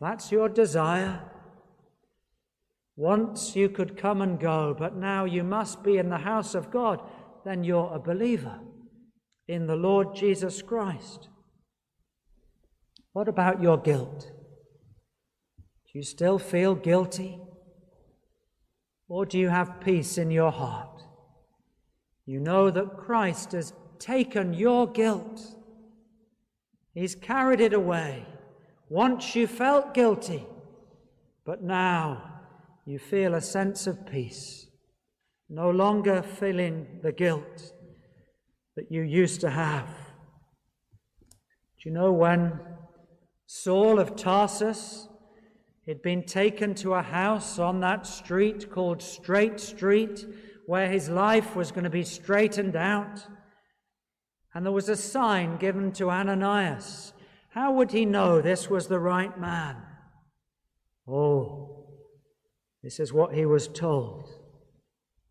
That's 0.00 0.30
your 0.30 0.48
desire. 0.48 1.22
Once 2.96 3.56
you 3.56 3.68
could 3.68 3.96
come 3.96 4.22
and 4.22 4.38
go, 4.38 4.74
but 4.78 4.96
now 4.96 5.24
you 5.24 5.42
must 5.44 5.82
be 5.82 5.98
in 5.98 6.08
the 6.08 6.18
house 6.18 6.54
of 6.54 6.70
God, 6.70 7.00
then 7.44 7.64
you're 7.64 7.92
a 7.94 7.98
believer 7.98 8.60
in 9.48 9.66
the 9.66 9.76
Lord 9.76 10.14
Jesus 10.14 10.62
Christ. 10.62 11.28
What 13.12 13.28
about 13.28 13.62
your 13.62 13.78
guilt? 13.78 14.30
Do 15.58 15.98
you 15.98 16.02
still 16.02 16.38
feel 16.38 16.74
guilty? 16.74 17.38
Or 19.08 19.24
do 19.24 19.38
you 19.38 19.48
have 19.48 19.80
peace 19.80 20.18
in 20.18 20.30
your 20.30 20.50
heart? 20.50 21.02
You 22.26 22.40
know 22.40 22.70
that 22.70 22.96
Christ 22.96 23.52
has 23.52 23.72
taken 23.98 24.52
your 24.52 24.86
guilt, 24.86 25.55
He's 26.96 27.14
carried 27.14 27.60
it 27.60 27.74
away. 27.74 28.24
Once 28.88 29.36
you 29.36 29.46
felt 29.46 29.92
guilty, 29.92 30.46
but 31.44 31.62
now 31.62 32.40
you 32.86 32.98
feel 32.98 33.34
a 33.34 33.40
sense 33.42 33.86
of 33.86 34.06
peace, 34.06 34.68
no 35.50 35.68
longer 35.68 36.22
feeling 36.22 36.86
the 37.02 37.12
guilt 37.12 37.74
that 38.76 38.90
you 38.90 39.02
used 39.02 39.42
to 39.42 39.50
have. 39.50 39.88
Do 41.78 41.90
you 41.90 41.90
know 41.90 42.12
when 42.12 42.60
Saul 43.44 43.98
of 43.98 44.16
Tarsus 44.16 45.06
had 45.86 46.00
been 46.00 46.22
taken 46.22 46.74
to 46.76 46.94
a 46.94 47.02
house 47.02 47.58
on 47.58 47.80
that 47.80 48.06
street 48.06 48.70
called 48.70 49.02
Straight 49.02 49.60
Street, 49.60 50.24
where 50.64 50.88
his 50.88 51.10
life 51.10 51.54
was 51.54 51.70
going 51.72 51.84
to 51.84 51.90
be 51.90 52.04
straightened 52.04 52.74
out. 52.74 53.26
And 54.56 54.64
there 54.64 54.72
was 54.72 54.88
a 54.88 54.96
sign 54.96 55.58
given 55.58 55.92
to 55.92 56.10
Ananias. 56.10 57.12
How 57.50 57.72
would 57.72 57.92
he 57.92 58.06
know 58.06 58.40
this 58.40 58.70
was 58.70 58.86
the 58.86 58.98
right 58.98 59.38
man? 59.38 59.76
Oh, 61.06 61.88
this 62.82 62.98
is 62.98 63.12
what 63.12 63.34
he 63.34 63.44
was 63.44 63.68
told. 63.68 64.30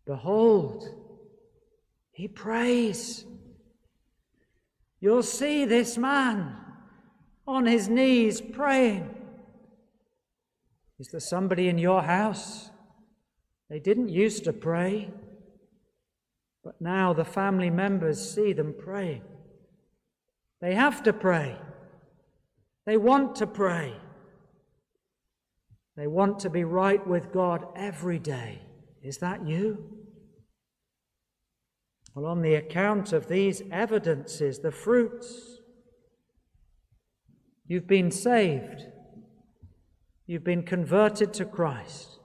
Behold, 0.06 0.84
he 2.12 2.28
prays. 2.28 3.24
You'll 5.00 5.24
see 5.24 5.64
this 5.64 5.98
man 5.98 6.58
on 7.48 7.66
his 7.66 7.88
knees 7.88 8.40
praying. 8.40 9.12
Is 11.00 11.08
there 11.08 11.18
somebody 11.18 11.66
in 11.66 11.78
your 11.78 12.02
house? 12.02 12.70
They 13.68 13.80
didn't 13.80 14.08
used 14.08 14.44
to 14.44 14.52
pray, 14.52 15.10
but 16.66 16.80
now 16.80 17.12
the 17.12 17.24
family 17.24 17.70
members 17.70 18.34
see 18.34 18.52
them 18.52 18.74
praying. 18.76 19.22
They 20.60 20.74
have 20.74 21.00
to 21.04 21.12
pray. 21.12 21.56
They 22.86 22.96
want 22.96 23.36
to 23.36 23.46
pray. 23.46 23.94
They 25.96 26.08
want 26.08 26.40
to 26.40 26.50
be 26.50 26.64
right 26.64 27.06
with 27.06 27.32
God 27.32 27.64
every 27.76 28.18
day. 28.18 28.62
Is 29.00 29.18
that 29.18 29.46
you? 29.46 29.78
Well, 32.16 32.26
on 32.26 32.42
the 32.42 32.56
account 32.56 33.12
of 33.12 33.28
these 33.28 33.62
evidences, 33.70 34.58
the 34.58 34.72
fruits, 34.72 35.60
You've 37.68 37.86
been 37.86 38.10
saved. 38.10 38.86
You've 40.26 40.44
been 40.44 40.62
converted 40.62 41.32
to 41.34 41.44
Christ. 41.44 42.18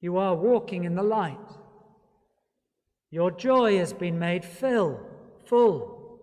You 0.00 0.16
are 0.18 0.36
walking 0.36 0.84
in 0.84 0.94
the 0.94 1.02
light. 1.02 1.53
Your 3.14 3.30
joy 3.30 3.78
has 3.78 3.92
been 3.92 4.18
made 4.18 4.44
fill, 4.44 4.98
full. 5.44 6.18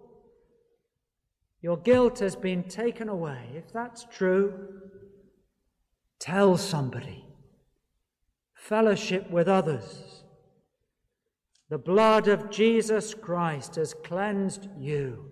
Your 1.61 1.77
guilt 1.77 2.19
has 2.19 2.35
been 2.35 2.65
taken 2.65 3.07
away. 3.07 3.45
If 3.55 3.71
that's 3.71 4.05
true, 4.11 4.51
tell 6.19 6.57
somebody. 6.57 7.23
Fellowship 8.55 9.31
with 9.31 9.47
others. 9.47 10.25
The 11.69 11.77
blood 11.77 12.27
of 12.27 12.51
Jesus 12.51 13.13
Christ 13.13 13.77
has 13.77 13.93
cleansed 13.93 14.67
you 14.77 15.31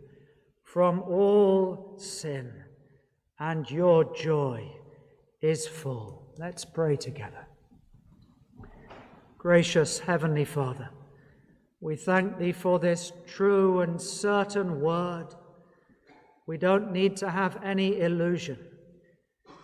from 0.63 1.01
all 1.01 1.95
sin, 1.97 2.53
and 3.37 3.69
your 3.69 4.15
joy 4.15 4.65
is 5.41 5.67
full. 5.67 6.33
Let's 6.37 6.63
pray 6.63 6.95
together. 6.95 7.49
Gracious 9.37 9.99
Heavenly 9.99 10.45
Father, 10.45 10.89
we 11.81 11.95
thank 11.95 12.37
Thee 12.37 12.51
for 12.51 12.77
this 12.77 13.13
true 13.25 13.79
and 13.79 14.01
certain 14.01 14.81
word. 14.81 15.27
We 16.45 16.57
don't 16.57 16.91
need 16.91 17.15
to 17.17 17.29
have 17.29 17.63
any 17.63 18.01
illusion. 18.01 18.59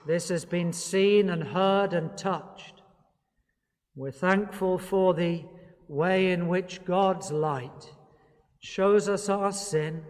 This 0.08 0.30
has 0.30 0.46
been 0.46 0.72
seen 0.72 1.30
and 1.30 1.44
heard 1.44 1.94
and 1.94 2.18
touched. 2.18 2.84
We're 3.96 4.12
thankful 4.12 4.78
for 4.78 5.14
the 5.14 5.44
way 5.88 6.32
in 6.32 6.48
which 6.48 6.86
God's 6.86 7.32
light 7.32 7.92
shows 8.60 9.10
us 9.10 9.30
our 9.30 9.52
sin 9.52 10.04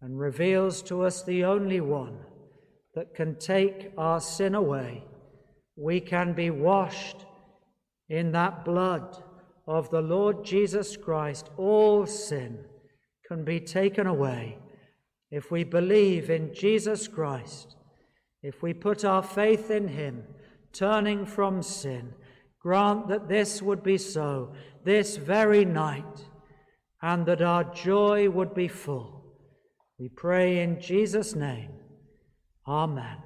and 0.00 0.18
reveals 0.18 0.82
to 0.82 1.02
us 1.02 1.22
the 1.22 1.44
only 1.44 1.80
one 1.80 2.18
that 2.94 3.14
can 3.14 3.38
take 3.38 3.92
our 3.96 4.20
sin 4.20 4.54
away. 4.54 5.04
We 5.76 6.00
can 6.00 6.32
be 6.32 6.50
washed 6.50 7.26
in 8.08 8.32
that 8.32 8.64
blood 8.64 9.22
of 9.66 9.90
the 9.90 10.00
Lord 10.00 10.44
Jesus 10.44 10.96
Christ. 10.96 11.50
All 11.56 12.06
sin 12.06 12.58
can 13.26 13.44
be 13.44 13.60
taken 13.60 14.06
away 14.06 14.58
if 15.30 15.50
we 15.50 15.64
believe 15.64 16.30
in 16.30 16.54
Jesus 16.54 17.08
Christ, 17.08 17.76
if 18.42 18.62
we 18.62 18.72
put 18.72 19.04
our 19.04 19.22
faith 19.22 19.70
in 19.70 19.88
Him, 19.88 20.22
turning 20.72 21.26
from 21.26 21.62
sin. 21.62 22.12
Grant 22.60 23.08
that 23.08 23.28
this 23.28 23.62
would 23.62 23.82
be 23.82 23.98
so 23.98 24.52
this 24.84 25.16
very 25.16 25.64
night, 25.64 26.24
and 27.02 27.26
that 27.26 27.42
our 27.42 27.64
joy 27.64 28.28
would 28.30 28.54
be 28.54 28.68
full 28.68 29.16
we 29.98 30.10
pray 30.10 30.58
in 30.62 30.80
Jesus' 30.80 31.34
name. 31.34 31.70
Amen. 32.66 33.25